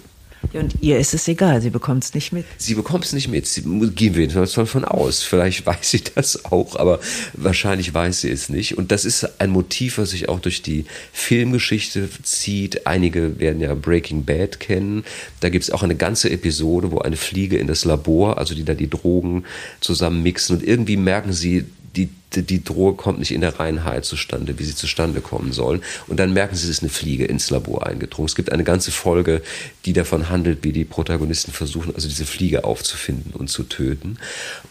Ja, 0.53 0.61
und 0.61 0.75
ihr 0.81 0.99
ist 0.99 1.15
es 1.15 1.29
egal, 1.29 1.63
sie 1.63 1.71
bekommt 1.71 2.05
es 2.05 2.15
nicht 2.15 2.33
mit. 2.33 2.45
Sie 2.59 2.75
bekommt 2.75 3.05
es 3.05 3.13
nicht 3.13 3.29
mit. 3.29 3.47
Sie, 3.47 3.63
gehen 3.63 4.15
wir 4.15 4.23
jedenfalls 4.23 4.53
davon 4.53 4.85
aus. 4.85 5.23
Vielleicht 5.23 5.65
weiß 5.67 5.91
sie 5.91 6.03
das 6.15 6.45
auch, 6.45 6.77
aber 6.77 7.01
wahrscheinlich 7.33 7.95
weiß 7.95 8.23
sie 8.23 8.31
es 8.31 8.49
nicht. 8.49 8.77
Und 8.77 8.93
das 8.93 9.05
ist 9.05 9.41
ein 9.41 9.51
Motiv, 9.51 9.99
was 9.99 10.11
sich 10.11 10.29
auch 10.29 10.41
durch 10.41 10.61
die 10.61 10.85
Filmgeschichte 11.13 12.09
zieht. 12.23 12.87
Einige 12.87 13.39
werden 13.39 13.61
ja 13.61 13.75
Breaking 13.75 14.25
Bad 14.25 14.61
kennen. 14.61 15.05
Da 15.41 15.49
gibt 15.49 15.65
es 15.65 15.71
auch 15.71 15.83
eine 15.83 15.97
ganze 15.97 16.29
Episode, 16.29 16.91
wo 16.91 16.99
eine 16.99 17.17
Fliege 17.17 17.57
in 17.57 17.69
das 17.69 17.85
Labor, 17.85 18.37
also 18.37 18.55
die 18.55 18.65
da 18.65 18.75
die 18.75 18.91
Drogen 18.91 19.45
zusammen 19.81 20.23
mixen 20.23 20.57
und 20.57 20.67
irgendwie 20.67 20.97
merken 20.97 21.33
sie, 21.33 21.65
die, 21.97 22.09
die 22.35 22.65
Drohe 22.65 22.95
kommt 22.95 23.19
nicht 23.19 23.33
in 23.33 23.43
der 23.43 23.59
Reinheit 23.59 24.05
zustande, 24.05 24.59
wie 24.59 24.65
sie 24.65 24.75
zustande 24.75 25.21
kommen 25.21 25.53
soll. 25.53 25.81
Und 26.07 26.19
dann 26.19 26.33
merken 26.33 26.57
sie, 26.57 26.65
es 26.65 26.71
ist 26.71 26.83
eine 26.83 26.91
Fliege 26.91 27.25
ins 27.25 27.51
Labor 27.51 27.87
eingedrungen. 27.87 28.27
Es 28.27 28.35
gibt 28.35 28.51
eine 28.51 28.65
ganze 28.65 28.91
Folge, 28.91 29.43
die 29.85 29.93
davon 29.93 30.31
handelt, 30.31 30.65
wie 30.65 30.73
die 30.73 30.85
Protagonisten 30.85 31.53
versuchen, 31.53 31.95
also 31.95 32.09
diese 32.09 32.25
Fliege 32.25 32.65
aufzufinden 32.65 33.33
und 33.35 33.49
zu 33.49 33.65
töten. 33.65 34.19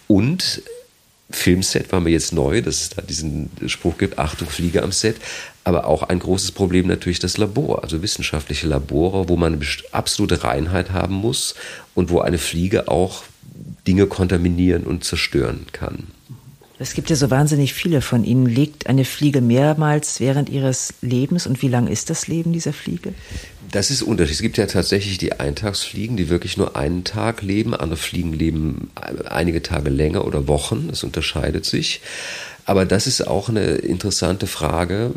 Und 0.08 0.64
Filmset 1.30 1.92
war 1.92 2.02
mir 2.02 2.10
jetzt 2.10 2.34
neu, 2.34 2.62
dass 2.62 2.82
es 2.82 2.90
da 2.90 3.02
diesen 3.02 3.50
Spruch 3.68 3.98
gibt, 3.98 4.20
Achtung, 4.20 4.50
Fliege 4.50 4.84
am 4.84 4.92
Set. 4.92 5.18
Aber 5.64 5.86
auch 5.86 6.04
ein 6.04 6.20
großes 6.20 6.52
Problem 6.54 6.88
natürlich 6.88 7.20
das 7.20 7.38
Labor, 7.38 7.84
also 7.84 8.02
wissenschaftliche 8.02 8.68
Labore, 8.68 9.30
wo 9.30 9.38
man 9.38 9.54
eine 9.54 9.66
absolute 9.92 10.44
Reinheit 10.44 10.90
haben 10.90 11.16
muss 11.16 11.54
und 11.94 12.10
wo 12.10 12.20
eine 12.20 12.40
Fliege 12.40 12.88
auch 12.88 13.24
Dinge 13.88 14.08
kontaminieren 14.08 14.84
und 14.84 15.04
zerstören 15.04 15.68
kann. 15.72 16.08
Es 16.82 16.96
gibt 16.96 17.12
ja 17.12 17.16
so 17.16 17.30
wahnsinnig 17.30 17.74
viele 17.76 18.02
von 18.02 18.24
ihnen. 18.24 18.48
Legt 18.48 18.88
eine 18.88 19.06
Fliege 19.06 19.40
mehrmals 19.40 20.20
während 20.20 20.50
ihres 20.50 20.96
Lebens 21.02 21.46
und 21.46 21.62
wie 21.62 21.68
lang 21.68 21.86
ist 21.86 22.10
das 22.10 22.28
Leben 22.28 22.54
dieser 22.54 22.74
Fliege? 22.74 23.14
Das 23.72 23.92
ist 23.92 24.02
unterschiedlich. 24.02 24.38
Es 24.38 24.42
gibt 24.42 24.58
ja 24.58 24.66
tatsächlich 24.66 25.20
die 25.20 25.34
Eintagsfliegen, 25.34 26.18
die 26.18 26.30
wirklich 26.30 26.58
nur 26.58 26.76
einen 26.76 27.04
Tag 27.04 27.44
leben. 27.44 27.76
Andere 27.76 27.98
Fliegen 27.98 28.34
leben 28.34 28.90
einige 29.30 29.62
Tage 29.62 29.92
länger 29.92 30.26
oder 30.26 30.48
Wochen. 30.48 30.88
Das 30.90 31.04
unterscheidet 31.04 31.66
sich. 31.66 32.02
Aber 32.66 32.86
das 32.86 33.06
ist 33.06 33.28
auch 33.28 33.48
eine 33.48 33.66
interessante 33.66 34.48
Frage. 34.48 35.12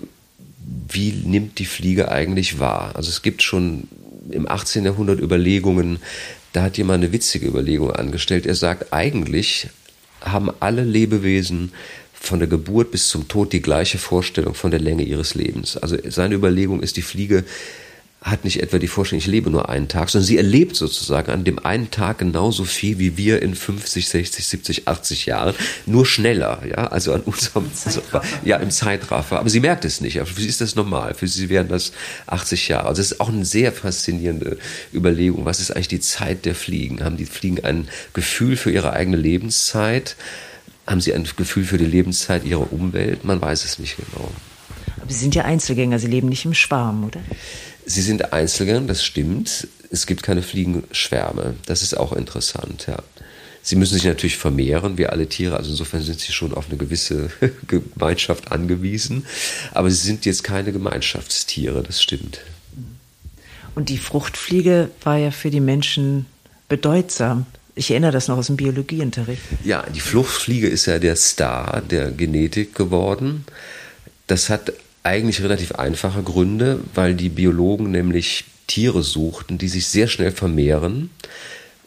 Wie 0.88 1.12
nimmt 1.12 1.59
die 1.59 1.66
Fliege 1.66 2.11
eigentlich 2.11 2.59
wahr? 2.59 2.92
Also 2.94 3.09
es 3.09 3.22
gibt 3.22 3.42
schon 3.42 3.88
im 4.31 4.46
18. 4.46 4.85
Jahrhundert 4.85 5.18
Überlegungen, 5.18 5.98
da 6.53 6.62
hat 6.62 6.77
jemand 6.77 7.03
eine 7.03 7.12
witzige 7.12 7.46
Überlegung 7.46 7.90
angestellt. 7.90 8.44
Er 8.46 8.55
sagt, 8.55 8.92
eigentlich 8.92 9.68
haben 10.25 10.51
alle 10.61 10.85
Lebewesen 10.85 11.73
von 12.13 12.39
der 12.39 12.49
Geburt 12.49 12.91
bis 12.91 13.09
zum 13.09 13.29
Tod 13.29 13.53
die 13.53 13.61
gleiche 13.61 13.99
Vorstellung 13.99 14.55
von 14.55 14.71
der 14.71 14.81
Länge 14.81 15.03
ihres 15.03 15.35
Lebens. 15.35 15.77
Also 15.77 15.97
seine 16.09 16.35
Überlegung 16.35 16.83
ist, 16.83 16.97
die 16.97 17.03
Fliege 17.03 17.45
hat 18.25 18.43
nicht 18.43 18.63
etwa 18.63 18.79
die 18.79 18.89
Vorstellung, 18.89 19.19
ich 19.19 19.27
lebe 19.27 19.51
nur 19.51 19.69
einen 19.69 19.87
Tag, 19.87 20.09
sondern 20.09 20.27
sie 20.27 20.39
erlebt 20.39 20.77
sozusagen 20.77 21.31
an 21.31 21.45
dem 21.45 21.59
einen 21.59 21.91
Tag 21.91 22.19
genauso 22.19 22.65
viel 22.65 22.99
wie 22.99 23.19
wir 23.19 23.43
in 23.43 23.55
50, 23.55 24.09
60, 24.09 24.47
70, 24.47 24.89
80 24.89 25.27
Jahren, 25.27 25.55
nur 25.85 26.07
schneller, 26.07 26.63
ja, 26.67 26.87
also 26.87 27.13
an 27.13 27.21
unserem, 27.21 27.73
Zeitraffer. 27.75 28.27
ja, 28.43 28.57
im 28.57 28.71
Zeitraffer. 28.71 29.39
Aber 29.41 29.51
sie 29.51 29.61
merkt 29.61 29.85
es 29.85 30.01
nicht. 30.01 30.19
Für 30.19 30.41
sie 30.41 30.49
ist 30.49 30.63
das 30.63 30.75
normal. 30.75 31.13
Für 31.13 31.29
sie 31.29 31.51
wären 31.51 31.69
das 31.69 31.93
80 32.27 32.69
Jahre. 32.69 32.89
Also 32.89 33.03
das 33.03 33.13
ist 33.13 33.21
auch 33.21 33.29
eine 33.29 33.45
sehr 33.45 33.73
faszinierende 33.73 34.57
Überlegung. 34.95 35.45
Was 35.45 35.61
ist 35.61 35.71
eigentlich 35.71 35.89
die 35.89 36.01
Zeit 36.01 36.47
der 36.47 36.55
Fliegen? 36.55 37.05
Haben 37.05 37.19
die 37.19 37.27
Fliegen 37.27 37.63
ein 37.63 37.89
Gefühl 38.15 38.57
für 38.57 38.71
ihre 38.71 38.95
eigene 38.95 39.19
Lebenszeit? 39.19 40.17
Haben 40.87 41.03
sie 41.03 41.13
ein 41.13 41.29
Gefühl 41.37 41.65
für 41.65 41.77
die 41.77 41.85
Lebenszeit 41.85 42.47
ihrer 42.47 42.73
Umwelt? 42.73 43.23
Man 43.25 43.43
weiß 43.43 43.67
es 43.67 43.79
nicht 43.79 43.97
genau. 43.97 44.31
Aber 45.01 45.13
sie 45.13 45.19
sind 45.19 45.35
ja 45.35 45.45
Einzelgänger, 45.45 45.99
sie 45.99 46.07
leben 46.07 46.31
nicht 46.31 46.47
im 46.47 46.55
Schwarm, 46.55 47.05
oder? 47.05 47.21
Sie 47.87 48.03
sind 48.03 48.33
Einzelgänger, 48.33 48.83
das 48.83 49.05
stimmt. 49.05 49.68
Es 49.90 50.07
gibt 50.07 50.23
keine 50.23 50.42
Fliegenschwärme. 50.42 51.55
Das 51.66 51.83
ist 51.83 51.97
auch 51.97 52.12
interessant, 52.12 52.87
ja. 52.88 53.03
Sie 53.66 53.77
müssen 53.77 53.94
sich 53.94 54.05
natürlich 54.05 54.37
vermehren, 54.37 54.99
wie 54.99 55.07
alle 55.07 55.27
Tiere. 55.27 55.57
Also 55.57 55.70
insofern 55.70 56.03
sind 56.03 56.20
sie 56.20 56.33
schon 56.33 56.53
auf 56.53 56.68
eine 56.68 56.77
gewisse 56.77 57.31
Gemeinschaft 57.66 58.53
angewiesen. 58.53 59.25
Aber 59.73 59.90
sie 59.90 59.97
sind 59.97 60.27
jetzt 60.27 60.44
keine 60.44 60.70
Gemeinschaftstiere, 60.70 61.83
das 61.83 62.03
stimmt. 62.03 62.40
Und 63.75 63.88
die 63.88 63.97
Fruchtfliege 63.97 64.90
war 65.03 65.16
ja 65.16 65.31
für 65.31 65.51
die 65.51 65.61
Menschen 65.61 66.27
bedeutsam. 66.68 67.47
Ich 67.75 67.90
erinnere 67.90 68.12
das 68.12 68.29
noch 68.29 68.37
aus 68.37 68.47
dem 68.47 68.57
Biologieunterricht. 68.57 69.42
Ja, 69.64 69.85
die 69.88 70.01
Fruchtfliege 70.01 70.68
ist 70.68 70.85
ja 70.85 70.99
der 70.99 71.16
Star 71.16 71.81
der 71.81 72.11
Genetik 72.11 72.75
geworden. 72.75 73.47
Das 74.27 74.51
hat 74.51 74.75
eigentlich 75.05 75.43
relativ 75.43 75.73
einfache 75.73 76.23
Gründe, 76.23 76.81
weil 76.95 77.14
die 77.14 77.29
Biologen 77.29 77.90
nämlich 77.90 78.45
Tiere 78.67 79.03
suchten, 79.03 79.59
die 79.59 79.69
sich 79.69 79.87
sehr 79.87 80.09
schnell 80.09 80.33
vermehren, 80.33 81.11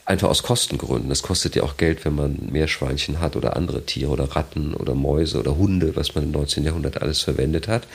Einfach 0.07 0.29
aus 0.29 0.41
Kostengründen. 0.41 1.09
Das 1.09 1.21
kostet 1.21 1.57
ja 1.57 1.63
auch 1.63 1.75
Geld, 1.75 2.05
wenn 2.05 2.15
man 2.15 2.37
Meerschweinchen 2.49 3.19
hat 3.19 3.35
oder 3.35 3.57
andere 3.57 3.85
Tiere 3.85 4.09
oder 4.09 4.37
Ratten 4.37 4.73
oder 4.73 4.95
Mäuse 4.95 5.37
oder 5.37 5.57
Hunde, 5.57 5.97
was 5.97 6.15
man 6.15 6.23
im 6.23 6.31
19. 6.31 6.63
Jahrhundert 6.63 7.01
alles 7.01 7.19
verwendet 7.19 7.67
hat. 7.67 7.85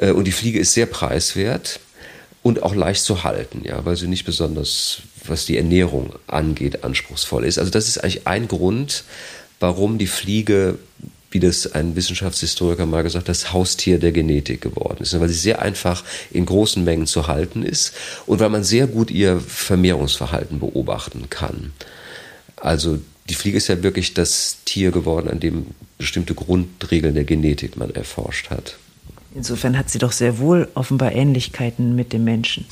Äh, 0.00 0.10
und 0.10 0.24
die 0.24 0.32
Fliege 0.32 0.58
ist 0.58 0.74
sehr 0.74 0.86
preiswert 0.86 1.78
und 2.42 2.64
auch 2.64 2.74
leicht 2.74 3.04
zu 3.04 3.22
halten, 3.22 3.62
ja, 3.64 3.84
weil 3.84 3.94
sie 3.94 4.08
nicht 4.08 4.24
besonders, 4.24 5.02
was 5.24 5.46
die 5.46 5.56
Ernährung 5.56 6.16
angeht, 6.26 6.82
anspruchsvoll 6.82 7.44
ist. 7.44 7.60
Also 7.60 7.70
das 7.70 7.86
ist 7.86 7.98
eigentlich 7.98 8.26
ein 8.26 8.48
Grund, 8.48 9.04
warum 9.60 9.98
die 9.98 10.08
Fliege 10.08 10.80
wie 11.36 11.40
das 11.40 11.70
ein 11.70 11.96
Wissenschaftshistoriker 11.96 12.86
mal 12.86 13.02
gesagt, 13.02 13.28
das 13.28 13.52
Haustier 13.52 13.98
der 13.98 14.10
Genetik 14.12 14.62
geworden 14.62 15.02
ist, 15.02 15.20
weil 15.20 15.28
sie 15.28 15.34
sehr 15.34 15.60
einfach 15.60 16.02
in 16.30 16.46
großen 16.46 16.82
Mengen 16.82 17.06
zu 17.06 17.26
halten 17.26 17.62
ist 17.62 17.92
und 18.24 18.40
weil 18.40 18.48
man 18.48 18.64
sehr 18.64 18.86
gut 18.86 19.10
ihr 19.10 19.38
Vermehrungsverhalten 19.38 20.60
beobachten 20.60 21.28
kann. 21.28 21.72
Also 22.56 23.00
die 23.28 23.34
Fliege 23.34 23.58
ist 23.58 23.68
ja 23.68 23.82
wirklich 23.82 24.14
das 24.14 24.58
Tier 24.64 24.92
geworden, 24.92 25.28
an 25.28 25.40
dem 25.40 25.66
bestimmte 25.98 26.32
Grundregeln 26.34 27.14
der 27.14 27.24
Genetik 27.24 27.76
man 27.76 27.90
erforscht 27.90 28.48
hat. 28.48 28.78
Insofern 29.34 29.76
hat 29.76 29.90
sie 29.90 29.98
doch 29.98 30.12
sehr 30.12 30.38
wohl 30.38 30.68
offenbar 30.72 31.12
Ähnlichkeiten 31.12 31.94
mit 31.94 32.14
dem 32.14 32.24
Menschen. 32.24 32.64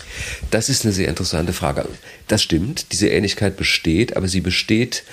Das 0.51 0.71
ist 0.71 0.87
eine 0.87 0.95
sehr 0.95 1.09
interessante 1.09 1.53
Frage. 1.53 1.87
Das 2.29 2.43
stimmt, 2.43 2.93
diese 2.93 3.09
Ähnlichkeit 3.09 3.59
besteht, 3.59 4.17
aber 4.17 4.27
sie 4.27 4.41
besteht 4.41 5.05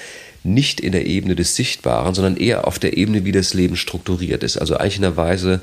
nicht 0.44 0.80
in 0.80 0.92
der 0.92 1.06
Ebene 1.06 1.36
des 1.36 1.56
Sichtbaren, 1.56 2.16
sondern 2.16 2.38
eher 2.38 2.68
auf 2.68 2.80
der 2.80 2.98
Ebene, 2.98 3.26
wie 3.26 3.32
das 3.32 3.54
Leben 3.54 3.76
strukturiert 3.76 4.44
ist. 4.44 4.58
Also 4.58 4.78
eigentlich 4.78 4.98
in 4.98 5.06
einer 5.06 5.18
Weise, 5.18 5.62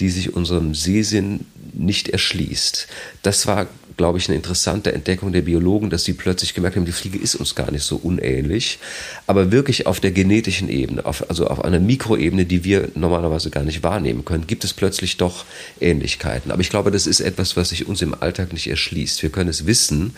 die 0.00 0.10
sich 0.10 0.34
unserem 0.34 0.74
Sehsinn 0.74 1.46
nicht 1.74 2.08
erschließt. 2.08 2.86
Das 3.22 3.46
war, 3.46 3.66
glaube 3.96 4.18
ich, 4.18 4.28
eine 4.28 4.36
interessante 4.36 4.92
Entdeckung 4.92 5.32
der 5.32 5.42
Biologen, 5.42 5.90
dass 5.90 6.04
sie 6.04 6.12
plötzlich 6.12 6.54
gemerkt 6.54 6.76
haben, 6.76 6.84
die 6.84 6.92
Fliege 6.92 7.18
ist 7.18 7.34
uns 7.34 7.54
gar 7.54 7.70
nicht 7.70 7.84
so 7.84 7.96
unähnlich, 7.96 8.78
aber 9.26 9.52
wirklich 9.52 9.86
auf 9.86 10.00
der 10.00 10.10
genetischen 10.10 10.68
Ebene, 10.68 11.04
auf, 11.04 11.28
also 11.28 11.46
auf 11.46 11.64
einer 11.64 11.78
Mikroebene, 11.78 12.46
die 12.46 12.64
wir 12.64 12.88
normalerweise 12.94 13.50
gar 13.50 13.64
nicht 13.64 13.82
wahrnehmen 13.82 14.24
können, 14.24 14.46
gibt 14.46 14.64
es 14.64 14.72
plötzlich 14.72 15.16
doch 15.16 15.44
Ähnlichkeiten. 15.80 16.50
Aber 16.50 16.60
ich 16.60 16.70
glaube, 16.70 16.90
das 16.90 17.06
ist 17.06 17.20
etwas, 17.20 17.56
was 17.56 17.70
sich 17.70 17.86
uns 17.86 18.02
im 18.02 18.14
Alltag 18.20 18.52
nicht 18.52 18.68
erschließt. 18.68 19.22
Wir 19.22 19.30
können 19.30 19.50
es 19.50 19.66
wissen, 19.66 20.14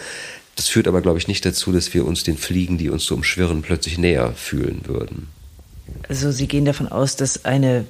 das 0.57 0.69
führt 0.69 0.88
aber, 0.88 1.01
glaube 1.01 1.19
ich, 1.19 1.29
nicht 1.29 1.45
dazu, 1.45 1.73
dass 1.73 1.95
wir 1.95 2.05
uns 2.05 2.23
den 2.23 2.37
Fliegen, 2.37 2.79
die 2.79 2.90
uns 2.90 3.05
so 3.05 3.14
umschwirren, 3.14 3.62
plötzlich 3.62 3.99
näher 3.99 4.33
fühlen 4.35 4.83
würden. 4.85 5.29
Also 6.09 6.31
Sie 6.31 6.47
gehen 6.47 6.64
davon 6.64 6.88
aus, 6.88 7.17
dass 7.17 7.45
eine 7.45 7.87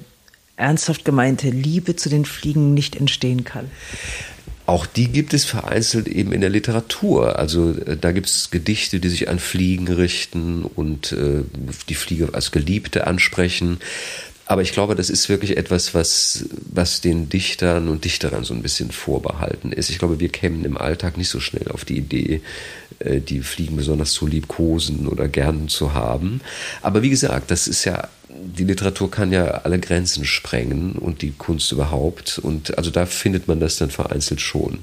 ernsthaft 0.57 1.05
gemeinte 1.05 1.49
Liebe 1.49 1.95
zu 1.95 2.09
den 2.09 2.25
Fliegen 2.25 2.73
nicht 2.73 2.95
entstehen 2.95 3.43
kann. 3.43 3.69
Auch 4.67 4.87
die 4.87 5.09
gibt 5.09 5.35
es 5.35 5.45
vereinzelt 5.45 6.07
eben 6.07 6.31
in 6.31 6.41
der 6.41 6.49
Literatur. 6.49 7.37
Also 7.37 7.71
äh, 7.71 7.97
da 7.97 8.11
gibt 8.11 8.27
es 8.27 8.49
Gedichte, 8.49 8.99
die 8.99 9.09
sich 9.09 9.29
an 9.29 9.37
Fliegen 9.37 9.87
richten 9.87 10.63
und 10.63 11.11
äh, 11.11 11.43
die 11.87 11.93
Fliege 11.93 12.29
als 12.33 12.51
Geliebte 12.51 13.05
ansprechen. 13.05 13.77
Aber 14.47 14.61
ich 14.61 14.73
glaube, 14.73 14.93
das 14.93 15.09
ist 15.09 15.27
wirklich 15.27 15.57
etwas, 15.57 15.95
was, 15.95 16.45
was 16.71 17.01
den 17.01 17.29
Dichtern 17.29 17.87
und 17.87 18.05
Dichterinnen 18.05 18.43
so 18.43 18.53
ein 18.53 18.61
bisschen 18.61 18.91
vorbehalten 18.91 19.71
ist. 19.71 19.89
Ich 19.89 19.97
glaube, 19.97 20.19
wir 20.19 20.29
kämen 20.29 20.65
im 20.65 20.77
Alltag 20.77 21.17
nicht 21.17 21.29
so 21.29 21.39
schnell 21.39 21.69
auf 21.69 21.83
die 21.83 21.97
Idee, 21.97 22.41
äh, 22.99 23.21
die 23.21 23.41
Fliegen 23.41 23.75
besonders 23.75 24.11
zu 24.11 24.27
liebkosen 24.27 25.07
oder 25.07 25.27
gern 25.27 25.67
zu 25.67 25.93
haben. 25.93 26.41
Aber 26.83 27.01
wie 27.01 27.09
gesagt, 27.09 27.49
das 27.49 27.67
ist 27.67 27.85
ja, 27.85 28.07
die 28.29 28.65
Literatur 28.65 29.09
kann 29.09 29.31
ja 29.31 29.45
alle 29.45 29.79
Grenzen 29.79 30.25
sprengen 30.25 30.93
und 30.93 31.23
die 31.23 31.31
Kunst 31.31 31.71
überhaupt. 31.71 32.37
Und 32.37 32.77
also 32.77 32.91
da 32.91 33.07
findet 33.07 33.47
man 33.47 33.59
das 33.59 33.77
dann 33.77 33.89
vereinzelt 33.89 34.41
schon. 34.41 34.79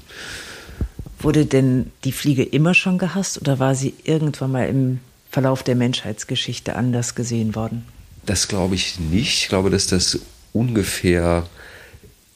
Wurde 1.19 1.45
denn 1.45 1.89
die 2.03 2.11
Fliege 2.11 2.43
immer 2.43 2.73
schon 2.73 2.97
gehasst 2.97 3.39
oder 3.39 3.59
war 3.59 3.75
sie 3.75 3.93
irgendwann 4.03 4.51
mal 4.51 4.67
im 4.67 4.99
Verlauf 5.31 5.63
der 5.63 5.75
Menschheitsgeschichte 5.75 6.75
anders 6.75 7.15
gesehen 7.15 7.55
worden? 7.55 7.85
Das 8.25 8.47
glaube 8.47 8.75
ich 8.75 8.99
nicht. 8.99 9.43
Ich 9.43 9.49
glaube, 9.49 9.69
dass 9.69 9.87
das 9.87 10.19
ungefähr 10.53 11.45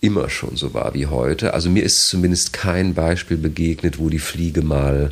immer 0.02 0.30
schon 0.30 0.56
so 0.56 0.74
war 0.74 0.94
wie 0.94 1.08
heute. 1.08 1.54
Also 1.54 1.70
mir 1.70 1.84
ist 1.84 2.08
zumindest 2.08 2.54
kein 2.54 2.94
Beispiel 2.94 3.38
begegnet, 3.38 4.00
wo 4.00 4.10
die 4.10 4.20
Fliege 4.20 4.62
mal 4.62 5.12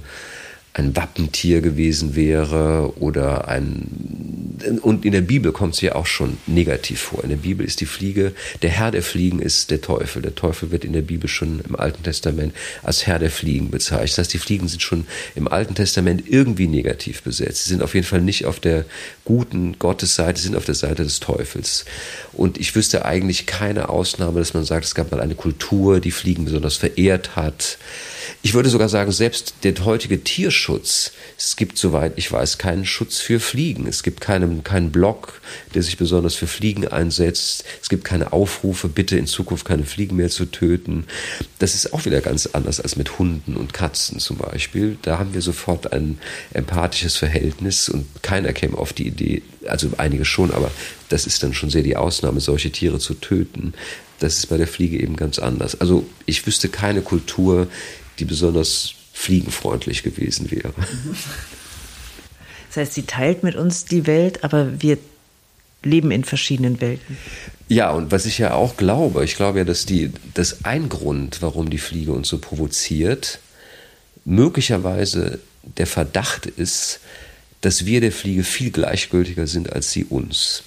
ein 0.76 0.94
Wappentier 0.96 1.62
gewesen 1.62 2.16
wäre 2.16 2.94
oder 3.00 3.48
ein 3.48 4.46
und 4.82 5.06
in 5.06 5.12
der 5.12 5.22
Bibel 5.22 5.52
kommt 5.52 5.76
es 5.76 5.82
ja 5.82 5.96
auch 5.96 6.06
schon 6.06 6.38
negativ 6.48 7.00
vor. 7.02 7.24
In 7.24 7.30
der 7.30 7.38
Bibel 7.38 7.66
ist 7.66 7.82
die 7.82 7.86
Fliege, 7.86 8.34
der 8.62 8.70
Herr 8.70 8.92
der 8.92 9.04
Fliegen 9.04 9.40
ist 9.40 9.70
der 9.70 9.82
Teufel. 9.82 10.22
Der 10.22 10.34
Teufel 10.34 10.72
wird 10.72 10.84
in 10.86 10.94
der 10.94 11.02
Bibel 11.02 11.30
schon 11.30 11.62
im 11.68 11.76
Alten 11.76 12.04
Testament 12.04 12.54
als 12.82 13.06
Herr 13.06 13.20
der 13.20 13.30
Fliegen 13.30 13.70
bezeichnet. 13.70 14.12
Das 14.12 14.18
heißt, 14.18 14.34
die 14.34 14.40
Fliegen 14.40 14.68
sind 14.68 14.82
schon 14.82 15.06
im 15.36 15.48
Alten 15.48 15.76
Testament 15.76 16.24
irgendwie 16.28 16.68
negativ 16.68 17.22
besetzt. 17.22 17.66
Sie 17.66 17.70
sind 17.70 17.84
auf 17.84 17.94
jeden 17.94 18.08
Fall 18.08 18.22
nicht 18.22 18.46
auf 18.46 18.60
der 18.60 18.86
guten 19.24 19.78
Gottesseite, 19.78 20.40
sie 20.40 20.48
sind 20.48 20.56
auf 20.56 20.66
der 20.66 20.76
Seite 20.76 21.04
des 21.04 21.20
Teufels. 21.20 21.86
Und 22.34 22.58
ich 22.58 22.76
wüsste 22.76 23.06
eigentlich 23.06 23.46
keine 23.46 23.90
Ausnahme, 23.90 24.40
dass 24.40 24.54
man 24.54 24.66
sagt, 24.66 24.86
es 24.86 24.96
gab 24.96 25.12
mal 25.12 25.22
eine 25.22 25.36
Kultur, 25.36 26.00
die 26.00 26.12
Fliegen 26.12 26.46
besonders 26.46 26.76
verehrt 26.76 27.36
hat. 27.36 27.78
Ich 28.46 28.54
würde 28.54 28.70
sogar 28.70 28.90
sagen, 28.90 29.12
selbst 29.12 29.56
der 29.64 29.74
heutige 29.86 30.24
Tierschutz, 30.24 31.14
es 31.36 31.56
gibt, 31.56 31.80
soweit 31.80 32.14
ich 32.16 32.32
weiß, 32.32 32.60
keinen 32.60 32.86
Schutz 32.86 33.18
für 33.18 33.40
Fliegen. 33.40 33.88
Es 33.88 34.04
gibt 34.04 34.22
keinen, 34.22 34.64
keinen 34.64 34.92
Blog, 34.92 35.42
der 35.74 35.82
sich 35.82 35.98
besonders 35.98 36.36
für 36.36 36.46
Fliegen 36.46 36.88
einsetzt. 36.88 37.64
Es 37.82 37.90
gibt 37.90 38.06
keine 38.06 38.34
Aufrufe, 38.34 38.88
bitte 38.88 39.18
in 39.18 39.26
Zukunft 39.26 39.66
keine 39.66 39.84
Fliegen 39.84 40.18
mehr 40.18 40.30
zu 40.30 40.46
töten. 40.46 41.08
Das 41.58 41.74
ist 41.74 41.92
auch 41.92 42.06
wieder 42.06 42.22
ganz 42.22 42.46
anders 42.46 42.80
als 42.80 42.98
mit 42.98 43.18
Hunden 43.18 43.58
und 43.58 43.74
Katzen 43.74 44.20
zum 44.20 44.38
Beispiel. 44.38 45.00
Da 45.02 45.18
haben 45.18 45.34
wir 45.34 45.42
sofort 45.42 45.92
ein 45.92 46.20
empathisches 46.54 47.18
Verhältnis 47.18 47.90
und 47.90 48.06
keiner 48.22 48.54
käme 48.54 48.78
auf 48.78 48.94
die 48.94 49.08
Idee, 49.08 49.42
also 49.68 49.90
einige 49.98 50.24
schon, 50.24 50.52
aber 50.52 50.70
das 51.10 51.26
ist 51.26 51.42
dann 51.42 51.56
schon 51.56 51.72
sehr 51.72 51.82
die 51.82 51.98
Ausnahme, 51.98 52.40
solche 52.42 52.72
Tiere 52.72 53.00
zu 53.00 53.16
töten. 53.16 53.74
Das 54.20 54.38
ist 54.38 54.46
bei 54.46 54.58
der 54.58 54.68
Fliege 54.68 55.00
eben 55.00 55.16
ganz 55.16 55.40
anders. 55.40 55.82
Also 55.82 56.06
ich 56.28 56.46
wüsste 56.46 56.70
keine 56.70 57.02
Kultur, 57.02 57.68
die 58.20 58.26
besonders 58.26 58.94
fliegenfreundlich 59.14 60.04
gewesen 60.04 60.52
wäre. 60.52 60.74
Das 62.70 62.78
heißt, 62.78 62.94
sie 62.94 63.04
teilt 63.04 63.44
mit 63.44 63.56
uns 63.56 63.86
die 63.86 64.06
Welt, 64.06 64.44
aber 64.44 64.82
wir 64.82 64.98
leben 65.82 66.12
in 66.12 66.26
verschiedenen 66.26 66.82
Welten. 66.82 67.18
Ja, 67.70 67.92
und 67.92 68.12
was 68.12 68.26
ich 68.26 68.38
ja 68.38 68.54
auch 68.54 68.76
glaube, 68.76 69.24
ich 69.24 69.36
glaube 69.36 69.60
ja, 69.60 69.64
dass 69.64 69.86
die, 69.86 70.12
dass 70.34 70.66
ein 70.66 70.90
Grund, 70.90 71.42
warum 71.42 71.70
die 71.70 71.78
Fliege 71.78 72.12
uns 72.12 72.28
so 72.28 72.38
provoziert, 72.38 73.40
möglicherweise 74.26 75.40
der 75.78 75.88
Verdacht 75.88 76.48
ist, 76.48 77.00
dass 77.62 77.86
wir 77.86 78.02
der 78.02 78.12
Fliege 78.12 78.44
viel 78.44 78.72
gleichgültiger 78.72 79.48
sind 79.48 79.72
als 79.72 79.92
sie 79.92 80.04
uns. 80.04 80.64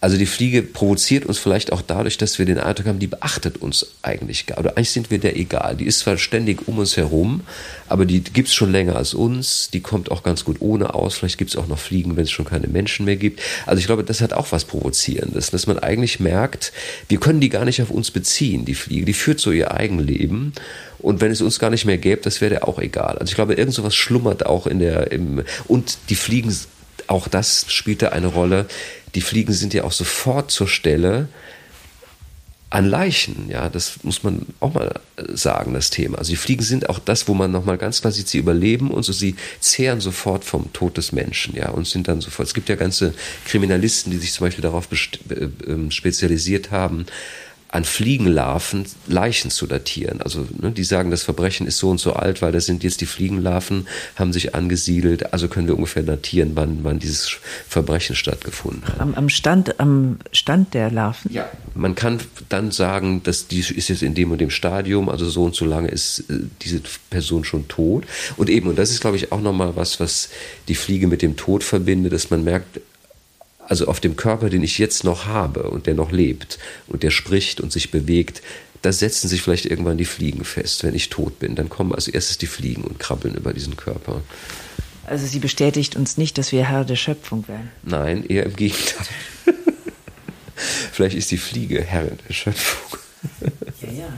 Also 0.00 0.18
die 0.18 0.26
Fliege 0.26 0.62
provoziert 0.62 1.24
uns 1.24 1.38
vielleicht 1.38 1.72
auch 1.72 1.80
dadurch, 1.80 2.18
dass 2.18 2.38
wir 2.38 2.44
den 2.44 2.58
Eindruck 2.58 2.86
haben, 2.86 2.98
die 2.98 3.06
beachtet 3.06 3.56
uns 3.62 3.94
eigentlich 4.02 4.46
gar. 4.46 4.58
Oder 4.58 4.76
eigentlich 4.76 4.90
sind 4.90 5.10
wir 5.10 5.18
der 5.18 5.36
egal. 5.36 5.74
Die 5.76 5.86
ist 5.86 6.00
zwar 6.00 6.18
ständig 6.18 6.68
um 6.68 6.78
uns 6.78 6.96
herum, 6.96 7.40
aber 7.88 8.04
die 8.04 8.20
gibt's 8.20 8.54
schon 8.54 8.70
länger 8.70 8.96
als 8.96 9.14
uns. 9.14 9.70
Die 9.72 9.80
kommt 9.80 10.10
auch 10.10 10.22
ganz 10.22 10.44
gut 10.44 10.58
ohne 10.60 10.94
aus. 10.94 11.14
Vielleicht 11.14 11.38
gibt's 11.38 11.56
auch 11.56 11.66
noch 11.66 11.78
Fliegen, 11.78 12.16
wenn 12.16 12.24
es 12.24 12.30
schon 12.30 12.44
keine 12.44 12.68
Menschen 12.68 13.06
mehr 13.06 13.16
gibt. 13.16 13.40
Also 13.64 13.80
ich 13.80 13.86
glaube, 13.86 14.04
das 14.04 14.20
hat 14.20 14.34
auch 14.34 14.52
was 14.52 14.66
Provozierendes, 14.66 15.50
dass 15.50 15.66
man 15.66 15.78
eigentlich 15.78 16.20
merkt, 16.20 16.72
wir 17.08 17.18
können 17.18 17.40
die 17.40 17.48
gar 17.48 17.64
nicht 17.64 17.80
auf 17.80 17.90
uns 17.90 18.10
beziehen, 18.10 18.66
die 18.66 18.74
Fliege. 18.74 19.06
Die 19.06 19.14
führt 19.14 19.40
so 19.40 19.50
ihr 19.50 19.72
Eigenleben. 19.72 20.52
Und 20.98 21.20
wenn 21.20 21.30
es 21.30 21.40
uns 21.40 21.58
gar 21.58 21.70
nicht 21.70 21.86
mehr 21.86 21.98
gäbe, 21.98 22.20
das 22.20 22.40
wäre 22.40 22.50
der 22.50 22.68
auch 22.68 22.78
egal. 22.78 23.16
Also 23.18 23.30
ich 23.30 23.34
glaube, 23.34 23.54
irgend 23.54 23.74
sowas 23.74 23.94
schlummert 23.94 24.44
auch 24.44 24.66
in 24.66 24.78
der, 24.78 25.10
im, 25.10 25.42
und 25.66 25.98
die 26.10 26.16
Fliegen, 26.16 26.54
auch 27.06 27.28
das 27.28 27.66
spielt 27.68 28.02
da 28.02 28.08
eine 28.08 28.26
Rolle 28.26 28.66
die 29.16 29.22
Fliegen 29.22 29.54
sind 29.54 29.74
ja 29.74 29.84
auch 29.84 29.92
sofort 29.92 30.50
zur 30.50 30.68
Stelle 30.68 31.28
an 32.68 32.84
Leichen, 32.84 33.48
ja, 33.48 33.70
das 33.70 34.02
muss 34.02 34.22
man 34.22 34.44
auch 34.60 34.74
mal 34.74 35.00
sagen, 35.32 35.72
das 35.72 35.88
Thema. 35.88 36.18
Also 36.18 36.32
die 36.32 36.36
Fliegen 36.36 36.62
sind 36.62 36.90
auch 36.90 36.98
das, 36.98 37.26
wo 37.26 37.32
man 37.32 37.50
nochmal 37.50 37.78
ganz 37.78 38.00
klar 38.00 38.12
sieht, 38.12 38.28
sie 38.28 38.38
überleben 38.38 38.90
und 38.90 39.04
so, 39.04 39.12
sie 39.12 39.36
zehren 39.60 40.00
sofort 40.00 40.44
vom 40.44 40.70
Tod 40.74 40.98
des 40.98 41.12
Menschen, 41.12 41.56
ja, 41.56 41.70
und 41.70 41.86
sind 41.86 42.08
dann 42.08 42.20
sofort. 42.20 42.48
Es 42.48 42.54
gibt 42.54 42.68
ja 42.68 42.74
ganze 42.74 43.14
Kriminalisten, 43.46 44.10
die 44.10 44.18
sich 44.18 44.32
zum 44.32 44.46
Beispiel 44.46 44.62
darauf 44.62 44.88
äh, 44.92 45.48
ähm, 45.66 45.90
spezialisiert 45.90 46.70
haben, 46.70 47.06
an 47.76 47.84
Fliegenlarven 47.84 48.86
Leichen 49.06 49.50
zu 49.50 49.66
datieren. 49.66 50.22
Also 50.22 50.48
ne, 50.58 50.70
die 50.70 50.82
sagen, 50.82 51.10
das 51.10 51.22
Verbrechen 51.22 51.66
ist 51.66 51.76
so 51.76 51.90
und 51.90 52.00
so 52.00 52.14
alt, 52.14 52.40
weil 52.40 52.50
da 52.50 52.58
sind 52.58 52.82
jetzt 52.82 53.02
die 53.02 53.06
Fliegenlarven, 53.06 53.86
haben 54.14 54.32
sich 54.32 54.54
angesiedelt. 54.54 55.34
Also 55.34 55.48
können 55.48 55.66
wir 55.66 55.74
ungefähr 55.74 56.02
datieren, 56.02 56.52
wann, 56.54 56.78
wann 56.84 56.98
dieses 56.98 57.36
Verbrechen 57.68 58.16
stattgefunden 58.16 58.88
hat. 58.88 58.98
Am, 58.98 59.14
am, 59.14 59.28
Stand, 59.28 59.78
am 59.78 60.18
Stand 60.32 60.72
der 60.72 60.90
Larven? 60.90 61.30
Ja. 61.30 61.50
Man 61.74 61.94
kann 61.94 62.18
dann 62.48 62.70
sagen, 62.70 63.22
dass 63.24 63.46
die 63.46 63.60
ist 63.60 63.88
jetzt 63.88 64.02
in 64.02 64.14
dem 64.14 64.30
und 64.30 64.40
dem 64.40 64.50
Stadium, 64.50 65.10
also 65.10 65.28
so 65.28 65.44
und 65.44 65.54
so 65.54 65.66
lange 65.66 65.88
ist 65.88 66.20
äh, 66.30 66.38
diese 66.62 66.80
Person 67.10 67.44
schon 67.44 67.68
tot. 67.68 68.04
Und 68.38 68.48
eben, 68.48 68.70
und 68.70 68.78
das 68.78 68.90
ist, 68.90 69.02
glaube 69.02 69.16
ich, 69.16 69.32
auch 69.32 69.42
nochmal 69.42 69.76
was, 69.76 70.00
was 70.00 70.30
die 70.68 70.74
Fliege 70.74 71.08
mit 71.08 71.20
dem 71.20 71.36
Tod 71.36 71.62
verbindet, 71.62 72.14
dass 72.14 72.30
man 72.30 72.42
merkt, 72.42 72.80
also 73.68 73.86
auf 73.86 74.00
dem 74.00 74.16
Körper, 74.16 74.48
den 74.48 74.62
ich 74.62 74.78
jetzt 74.78 75.04
noch 75.04 75.26
habe 75.26 75.70
und 75.70 75.86
der 75.86 75.94
noch 75.94 76.12
lebt 76.12 76.58
und 76.86 77.02
der 77.02 77.10
spricht 77.10 77.60
und 77.60 77.72
sich 77.72 77.90
bewegt, 77.90 78.42
da 78.82 78.92
setzen 78.92 79.28
sich 79.28 79.42
vielleicht 79.42 79.66
irgendwann 79.66 79.98
die 79.98 80.04
Fliegen 80.04 80.44
fest. 80.44 80.84
Wenn 80.84 80.94
ich 80.94 81.08
tot 81.08 81.38
bin, 81.38 81.56
dann 81.56 81.68
kommen 81.68 81.92
als 81.94 82.08
erstes 82.08 82.38
die 82.38 82.46
Fliegen 82.46 82.84
und 82.84 82.98
krabbeln 82.98 83.34
über 83.34 83.52
diesen 83.52 83.76
Körper. 83.76 84.22
Also 85.04 85.26
sie 85.26 85.38
bestätigt 85.38 85.96
uns 85.96 86.16
nicht, 86.16 86.38
dass 86.38 86.52
wir 86.52 86.64
Herr 86.68 86.84
der 86.84 86.96
Schöpfung 86.96 87.46
werden. 87.48 87.70
Nein, 87.82 88.24
eher 88.26 88.46
im 88.46 88.56
Gegenteil. 88.56 89.06
Vielleicht 90.92 91.16
ist 91.16 91.30
die 91.30 91.36
Fliege 91.36 91.82
Herr 91.82 92.04
der 92.04 92.32
Schöpfung. 92.32 92.98
ja, 93.82 93.92
ja. 93.92 94.08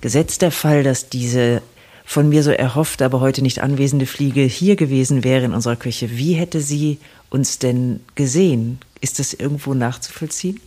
Gesetzt 0.00 0.42
der 0.42 0.52
Fall, 0.52 0.82
dass 0.82 1.08
diese 1.08 1.62
von 2.04 2.28
mir 2.28 2.44
so 2.44 2.52
erhoffte, 2.52 3.04
aber 3.04 3.20
heute 3.20 3.42
nicht 3.42 3.58
anwesende 3.58 4.06
Fliege 4.06 4.42
hier 4.42 4.76
gewesen 4.76 5.24
wäre 5.24 5.44
in 5.44 5.52
unserer 5.52 5.74
Küche, 5.74 6.16
wie 6.16 6.34
hätte 6.34 6.60
sie 6.60 6.98
uns 7.36 7.58
denn 7.58 8.00
gesehen? 8.14 8.78
Ist 9.02 9.18
das 9.18 9.34
irgendwo 9.34 9.74
nachzuvollziehen? 9.74 10.58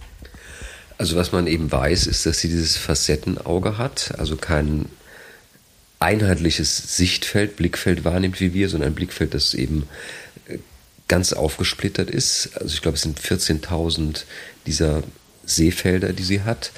Also 0.99 1.15
was 1.15 1.31
man 1.31 1.47
eben 1.47 1.71
weiß, 1.71 2.05
ist, 2.07 2.25
dass 2.25 2.39
sie 2.39 2.49
dieses 2.49 2.77
Facettenauge 2.77 3.77
hat, 3.77 4.13
also 4.19 4.35
kein 4.35 4.85
einheitliches 5.99 6.95
Sichtfeld, 6.95 7.55
Blickfeld 7.55 8.05
wahrnimmt 8.05 8.39
wie 8.39 8.53
wir, 8.53 8.69
sondern 8.69 8.91
ein 8.91 8.95
Blickfeld, 8.95 9.33
das 9.33 9.53
eben 9.53 9.87
äh, 10.47 10.59
ganz 11.07 11.33
aufgesplittert 11.33 12.11
ist. 12.11 12.51
Also 12.55 12.73
ich 12.75 12.81
glaube, 12.81 12.95
es 12.95 13.01
sind 13.01 13.19
14.000 13.19 14.23
dieser 14.67 15.03
Seefelder, 15.45 16.13
die 16.13 16.23
sie 16.23 16.43
hat. 16.43 16.71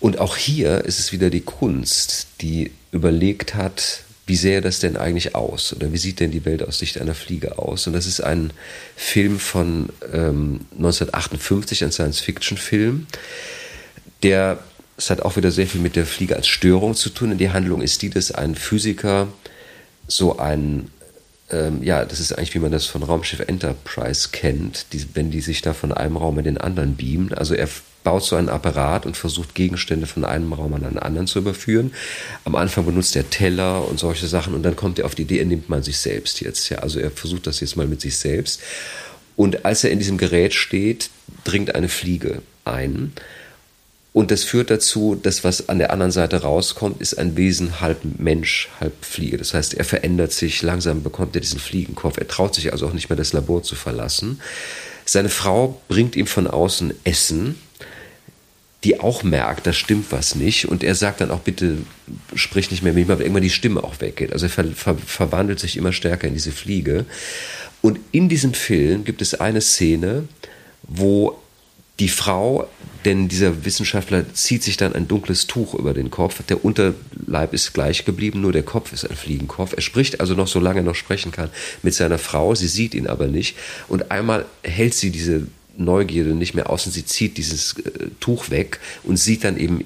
Und 0.00 0.18
auch 0.18 0.36
hier 0.36 0.84
ist 0.84 0.98
es 0.98 1.12
wieder 1.12 1.28
die 1.28 1.42
Kunst, 1.42 2.28
die 2.40 2.72
überlegt 2.92 3.54
hat, 3.54 4.04
wie 4.28 4.36
sähe 4.36 4.60
das 4.60 4.78
denn 4.78 4.98
eigentlich 4.98 5.34
aus? 5.34 5.72
Oder 5.72 5.90
wie 5.92 5.96
sieht 5.96 6.20
denn 6.20 6.30
die 6.30 6.44
Welt 6.44 6.62
aus 6.62 6.78
Sicht 6.78 7.00
einer 7.00 7.14
Fliege 7.14 7.58
aus? 7.58 7.86
Und 7.86 7.94
das 7.94 8.06
ist 8.06 8.20
ein 8.20 8.52
Film 8.94 9.38
von 9.38 9.88
ähm, 10.12 10.60
1958, 10.72 11.82
ein 11.82 11.92
Science-Fiction-Film, 11.92 13.06
der, 14.22 14.58
es 14.98 15.08
hat 15.08 15.22
auch 15.22 15.36
wieder 15.36 15.50
sehr 15.50 15.66
viel 15.66 15.80
mit 15.80 15.96
der 15.96 16.04
Fliege 16.04 16.36
als 16.36 16.46
Störung 16.46 16.94
zu 16.94 17.08
tun. 17.08 17.32
Und 17.32 17.38
die 17.38 17.50
Handlung 17.50 17.80
ist 17.80 18.02
die, 18.02 18.10
dass 18.10 18.30
ein 18.30 18.54
Physiker 18.54 19.28
so 20.06 20.38
ein 20.38 20.90
ähm, 21.50 21.82
ja, 21.82 22.04
das 22.04 22.20
ist 22.20 22.32
eigentlich, 22.36 22.54
wie 22.54 22.58
man 22.58 22.72
das 22.72 22.84
von 22.84 23.02
Raumschiff 23.02 23.40
Enterprise 23.40 24.28
kennt, 24.32 24.92
die, 24.92 25.06
wenn 25.14 25.30
die 25.30 25.40
sich 25.40 25.62
da 25.62 25.72
von 25.72 25.92
einem 25.92 26.18
Raum 26.18 26.38
in 26.38 26.44
den 26.44 26.58
anderen 26.58 26.96
beamen. 26.96 27.32
Also 27.32 27.54
er 27.54 27.68
baut 28.08 28.24
so 28.24 28.36
einen 28.36 28.48
Apparat 28.48 29.04
und 29.04 29.18
versucht 29.18 29.54
Gegenstände 29.54 30.06
von 30.06 30.24
einem 30.24 30.50
Raum 30.54 30.72
an 30.72 30.82
einen 30.82 30.98
anderen 30.98 31.26
zu 31.26 31.40
überführen. 31.40 31.92
Am 32.46 32.54
Anfang 32.54 32.86
benutzt 32.86 33.14
er 33.16 33.28
Teller 33.28 33.86
und 33.86 34.00
solche 34.00 34.26
Sachen 34.26 34.54
und 34.54 34.62
dann 34.62 34.76
kommt 34.76 34.98
er 34.98 35.04
auf 35.04 35.14
die 35.14 35.22
Idee, 35.22 35.40
er 35.40 35.44
nimmt 35.44 35.68
man 35.68 35.82
sich 35.82 35.98
selbst 35.98 36.40
jetzt. 36.40 36.70
Ja, 36.70 36.78
also 36.78 37.00
er 37.00 37.10
versucht 37.10 37.46
das 37.46 37.60
jetzt 37.60 37.76
mal 37.76 37.86
mit 37.86 38.00
sich 38.00 38.16
selbst. 38.16 38.62
Und 39.36 39.66
als 39.66 39.84
er 39.84 39.90
in 39.90 39.98
diesem 39.98 40.16
Gerät 40.16 40.54
steht, 40.54 41.10
dringt 41.44 41.74
eine 41.74 41.90
Fliege 41.90 42.40
ein. 42.64 43.12
Und 44.14 44.30
das 44.30 44.42
führt 44.42 44.70
dazu, 44.70 45.14
dass 45.14 45.44
was 45.44 45.68
an 45.68 45.78
der 45.78 45.92
anderen 45.92 46.10
Seite 46.10 46.40
rauskommt, 46.40 47.02
ist 47.02 47.18
ein 47.18 47.36
Wesen 47.36 47.82
halb 47.82 47.98
Mensch, 48.18 48.70
halb 48.80 49.04
Fliege. 49.04 49.36
Das 49.36 49.52
heißt, 49.52 49.74
er 49.74 49.84
verändert 49.84 50.32
sich, 50.32 50.62
langsam 50.62 51.02
bekommt 51.02 51.36
er 51.36 51.42
diesen 51.42 51.60
Fliegenkopf. 51.60 52.16
Er 52.16 52.26
traut 52.26 52.54
sich 52.54 52.72
also 52.72 52.86
auch 52.86 52.94
nicht 52.94 53.10
mehr 53.10 53.18
das 53.18 53.34
Labor 53.34 53.62
zu 53.62 53.74
verlassen. 53.74 54.40
Seine 55.04 55.28
Frau 55.28 55.78
bringt 55.88 56.16
ihm 56.16 56.26
von 56.26 56.46
außen 56.46 56.94
Essen 57.04 57.56
die 58.84 59.00
auch 59.00 59.22
merkt, 59.24 59.66
da 59.66 59.72
stimmt 59.72 60.12
was 60.12 60.34
nicht. 60.34 60.68
Und 60.68 60.84
er 60.84 60.94
sagt 60.94 61.20
dann 61.20 61.30
auch, 61.30 61.40
bitte 61.40 61.78
sprich 62.34 62.70
nicht 62.70 62.82
mehr 62.82 62.92
mit 62.92 63.08
mir, 63.08 63.14
weil 63.14 63.22
irgendwann 63.22 63.42
die 63.42 63.50
Stimme 63.50 63.82
auch 63.82 64.00
weggeht. 64.00 64.32
Also 64.32 64.46
er 64.46 64.50
ver 64.50 64.64
ver 64.64 64.96
verwandelt 64.96 65.58
sich 65.58 65.76
immer 65.76 65.92
stärker 65.92 66.28
in 66.28 66.34
diese 66.34 66.52
Fliege. 66.52 67.04
Und 67.82 67.98
in 68.12 68.28
diesem 68.28 68.54
Film 68.54 69.04
gibt 69.04 69.20
es 69.22 69.34
eine 69.34 69.60
Szene, 69.60 70.28
wo 70.82 71.38
die 71.98 72.08
Frau, 72.08 72.68
denn 73.04 73.26
dieser 73.26 73.64
Wissenschaftler 73.64 74.32
zieht 74.32 74.62
sich 74.62 74.76
dann 74.76 74.94
ein 74.94 75.08
dunkles 75.08 75.48
Tuch 75.48 75.74
über 75.74 75.94
den 75.94 76.10
Kopf. 76.10 76.40
Der 76.48 76.64
Unterleib 76.64 77.52
ist 77.52 77.74
gleich 77.74 78.04
geblieben, 78.04 78.40
nur 78.40 78.52
der 78.52 78.62
Kopf 78.62 78.92
ist 78.92 79.08
ein 79.08 79.16
Fliegenkopf. 79.16 79.72
Er 79.74 79.82
spricht 79.82 80.20
also 80.20 80.34
noch, 80.34 80.46
solange 80.46 80.80
er 80.80 80.84
noch 80.84 80.94
sprechen 80.94 81.32
kann, 81.32 81.50
mit 81.82 81.94
seiner 81.94 82.18
Frau. 82.18 82.54
Sie 82.54 82.68
sieht 82.68 82.94
ihn 82.94 83.08
aber 83.08 83.26
nicht. 83.26 83.56
Und 83.88 84.12
einmal 84.12 84.46
hält 84.62 84.94
sie 84.94 85.10
diese 85.10 85.48
Neugierde 85.78 86.34
nicht 86.34 86.54
mehr 86.54 86.70
aus 86.70 86.86
und 86.86 86.92
sie 86.92 87.04
zieht 87.04 87.38
dieses 87.38 87.78
äh, 87.78 88.08
Tuch 88.20 88.50
weg 88.50 88.80
und 89.04 89.16
sieht 89.16 89.44
dann 89.44 89.56
eben 89.56 89.80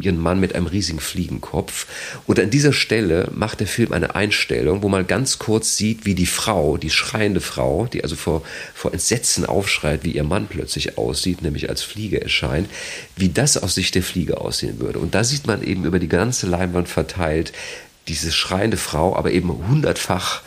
ihren 0.00 0.18
Mann 0.18 0.40
mit 0.40 0.54
einem 0.54 0.66
riesigen 0.66 1.00
Fliegenkopf. 1.00 1.86
Und 2.26 2.38
an 2.38 2.50
dieser 2.50 2.72
Stelle 2.72 3.30
macht 3.34 3.60
der 3.60 3.66
Film 3.66 3.92
eine 3.92 4.14
Einstellung, 4.14 4.82
wo 4.82 4.88
man 4.88 5.06
ganz 5.06 5.38
kurz 5.38 5.76
sieht, 5.76 6.04
wie 6.04 6.14
die 6.14 6.26
Frau, 6.26 6.76
die 6.76 6.90
schreiende 6.90 7.40
Frau, 7.40 7.86
die 7.86 8.02
also 8.02 8.16
vor, 8.16 8.42
vor 8.74 8.92
Entsetzen 8.92 9.46
aufschreit, 9.46 10.04
wie 10.04 10.12
ihr 10.12 10.24
Mann 10.24 10.46
plötzlich 10.48 10.98
aussieht, 10.98 11.42
nämlich 11.42 11.68
als 11.68 11.82
Fliege 11.82 12.20
erscheint, 12.20 12.68
wie 13.16 13.30
das 13.30 13.56
aus 13.56 13.74
Sicht 13.74 13.94
der 13.94 14.02
Fliege 14.02 14.40
aussehen 14.40 14.80
würde. 14.80 14.98
Und 14.98 15.14
da 15.14 15.24
sieht 15.24 15.46
man 15.46 15.62
eben 15.62 15.84
über 15.84 15.98
die 15.98 16.08
ganze 16.08 16.46
Leinwand 16.46 16.88
verteilt, 16.88 17.52
diese 18.08 18.32
schreiende 18.32 18.76
Frau, 18.76 19.16
aber 19.16 19.30
eben 19.30 19.50
hundertfach 19.68 20.42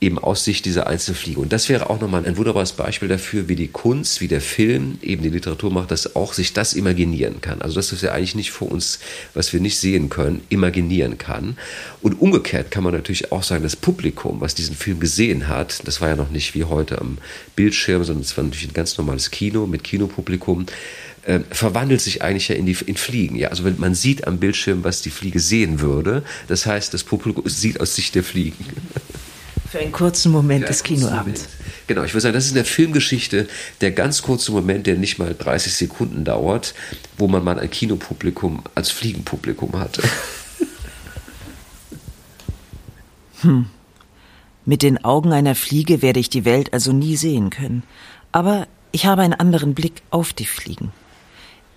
eben 0.00 0.18
aus 0.18 0.44
Sicht 0.44 0.66
dieser 0.66 0.86
Einzelfliege. 0.86 1.40
Und 1.40 1.52
das 1.52 1.70
wäre 1.70 1.88
auch 1.88 2.00
nochmal 2.00 2.26
ein 2.26 2.36
wunderbares 2.36 2.72
Beispiel 2.72 3.08
dafür, 3.08 3.48
wie 3.48 3.56
die 3.56 3.68
Kunst, 3.68 4.20
wie 4.20 4.28
der 4.28 4.42
Film, 4.42 4.98
eben 5.00 5.22
die 5.22 5.30
Literatur 5.30 5.72
macht, 5.72 5.90
dass 5.90 6.16
auch 6.16 6.34
sich 6.34 6.52
das 6.52 6.74
imaginieren 6.74 7.40
kann. 7.40 7.62
Also 7.62 7.76
das 7.76 7.92
ist 7.92 8.02
ja 8.02 8.12
eigentlich 8.12 8.34
nicht 8.34 8.50
vor 8.50 8.70
uns, 8.70 8.98
was 9.32 9.54
wir 9.54 9.60
nicht 9.60 9.78
sehen 9.78 10.10
können, 10.10 10.42
imaginieren 10.50 11.16
kann. 11.16 11.56
Und 12.02 12.20
umgekehrt 12.20 12.70
kann 12.70 12.84
man 12.84 12.92
natürlich 12.92 13.32
auch 13.32 13.42
sagen, 13.42 13.62
das 13.62 13.76
Publikum, 13.76 14.40
was 14.40 14.54
diesen 14.54 14.76
Film 14.76 15.00
gesehen 15.00 15.48
hat, 15.48 15.86
das 15.88 16.02
war 16.02 16.10
ja 16.10 16.16
noch 16.16 16.30
nicht 16.30 16.54
wie 16.54 16.64
heute 16.64 17.00
am 17.00 17.16
Bildschirm, 17.54 18.04
sondern 18.04 18.22
es 18.22 18.36
war 18.36 18.44
natürlich 18.44 18.68
ein 18.68 18.74
ganz 18.74 18.98
normales 18.98 19.30
Kino 19.30 19.66
mit 19.66 19.82
Kinopublikum, 19.82 20.66
äh, 21.22 21.40
verwandelt 21.50 22.02
sich 22.02 22.20
eigentlich 22.22 22.48
ja 22.48 22.54
in, 22.54 22.66
die, 22.66 22.76
in 22.84 22.96
Fliegen. 22.96 23.36
Ja? 23.36 23.48
Also 23.48 23.64
wenn 23.64 23.80
man 23.80 23.94
sieht 23.94 24.26
am 24.26 24.38
Bildschirm, 24.38 24.84
was 24.84 25.00
die 25.00 25.10
Fliege 25.10 25.40
sehen 25.40 25.80
würde, 25.80 26.22
das 26.48 26.66
heißt, 26.66 26.92
das 26.92 27.02
Publikum 27.02 27.48
sieht 27.48 27.80
aus 27.80 27.96
Sicht 27.96 28.14
der 28.14 28.24
Fliegen. 28.24 28.64
Für 29.70 29.78
einen 29.80 29.92
kurzen 29.92 30.32
Moment 30.32 30.62
ja, 30.62 30.68
des 30.68 30.82
Kinoabends. 30.82 31.48
Genau, 31.86 32.02
ich 32.04 32.12
würde 32.12 32.22
sagen, 32.22 32.34
das 32.34 32.44
ist 32.44 32.50
in 32.50 32.56
der 32.56 32.64
Filmgeschichte 32.64 33.48
der 33.80 33.92
ganz 33.92 34.22
kurze 34.22 34.52
Moment, 34.52 34.86
der 34.86 34.96
nicht 34.96 35.18
mal 35.18 35.34
30 35.36 35.72
Sekunden 35.74 36.24
dauert, 36.24 36.74
wo 37.18 37.28
man 37.28 37.44
mal 37.44 37.58
ein 37.58 37.70
Kinopublikum 37.70 38.62
als 38.74 38.90
Fliegenpublikum 38.90 39.78
hatte. 39.78 40.02
Hm. 43.42 43.66
Mit 44.64 44.82
den 44.82 45.04
Augen 45.04 45.32
einer 45.32 45.54
Fliege 45.54 46.00
werde 46.00 46.20
ich 46.20 46.30
die 46.30 46.46
Welt 46.46 46.72
also 46.72 46.92
nie 46.92 47.16
sehen 47.16 47.50
können. 47.50 47.82
Aber 48.32 48.66
ich 48.92 49.04
habe 49.04 49.22
einen 49.22 49.34
anderen 49.34 49.74
Blick 49.74 50.02
auf 50.10 50.32
die 50.32 50.46
Fliegen. 50.46 50.90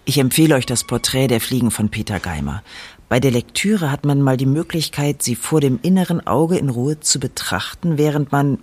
Ich 0.05 0.17
empfehle 0.17 0.55
euch 0.55 0.65
das 0.65 0.85
Porträt 0.85 1.27
der 1.27 1.41
Fliegen 1.41 1.69
von 1.69 1.89
Peter 1.89 2.19
Geimer. 2.19 2.63
Bei 3.09 3.19
der 3.19 3.31
Lektüre 3.31 3.91
hat 3.91 4.05
man 4.05 4.21
mal 4.21 4.37
die 4.37 4.45
Möglichkeit, 4.45 5.23
sie 5.23 5.35
vor 5.35 5.61
dem 5.61 5.79
inneren 5.81 6.25
Auge 6.25 6.57
in 6.57 6.69
Ruhe 6.69 6.99
zu 6.99 7.19
betrachten, 7.19 7.97
während 7.97 8.31
man 8.31 8.59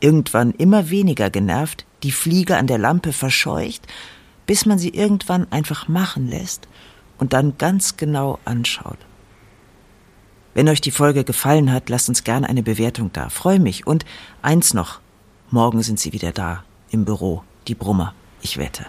irgendwann 0.00 0.52
immer 0.52 0.88
weniger 0.88 1.28
genervt 1.28 1.84
die 2.02 2.10
Fliege 2.10 2.56
an 2.56 2.66
der 2.66 2.78
Lampe 2.78 3.12
verscheucht, 3.12 3.86
bis 4.46 4.64
man 4.64 4.78
sie 4.78 4.88
irgendwann 4.88 5.52
einfach 5.52 5.86
machen 5.86 6.28
lässt 6.28 6.66
und 7.18 7.34
dann 7.34 7.58
ganz 7.58 7.98
genau 7.98 8.38
anschaut. 8.46 8.96
Wenn 10.54 10.68
euch 10.68 10.80
die 10.80 10.90
Folge 10.90 11.22
gefallen 11.22 11.70
hat, 11.70 11.90
lasst 11.90 12.08
uns 12.08 12.24
gerne 12.24 12.48
eine 12.48 12.62
Bewertung 12.62 13.12
da. 13.12 13.28
Freue 13.28 13.60
mich. 13.60 13.86
Und 13.86 14.04
eins 14.42 14.74
noch. 14.74 15.00
Morgen 15.50 15.82
sind 15.82 16.00
sie 16.00 16.12
wieder 16.12 16.32
da. 16.32 16.64
Im 16.90 17.04
Büro. 17.04 17.44
Die 17.68 17.76
Brummer. 17.76 18.14
Ich 18.40 18.56
wette. 18.56 18.86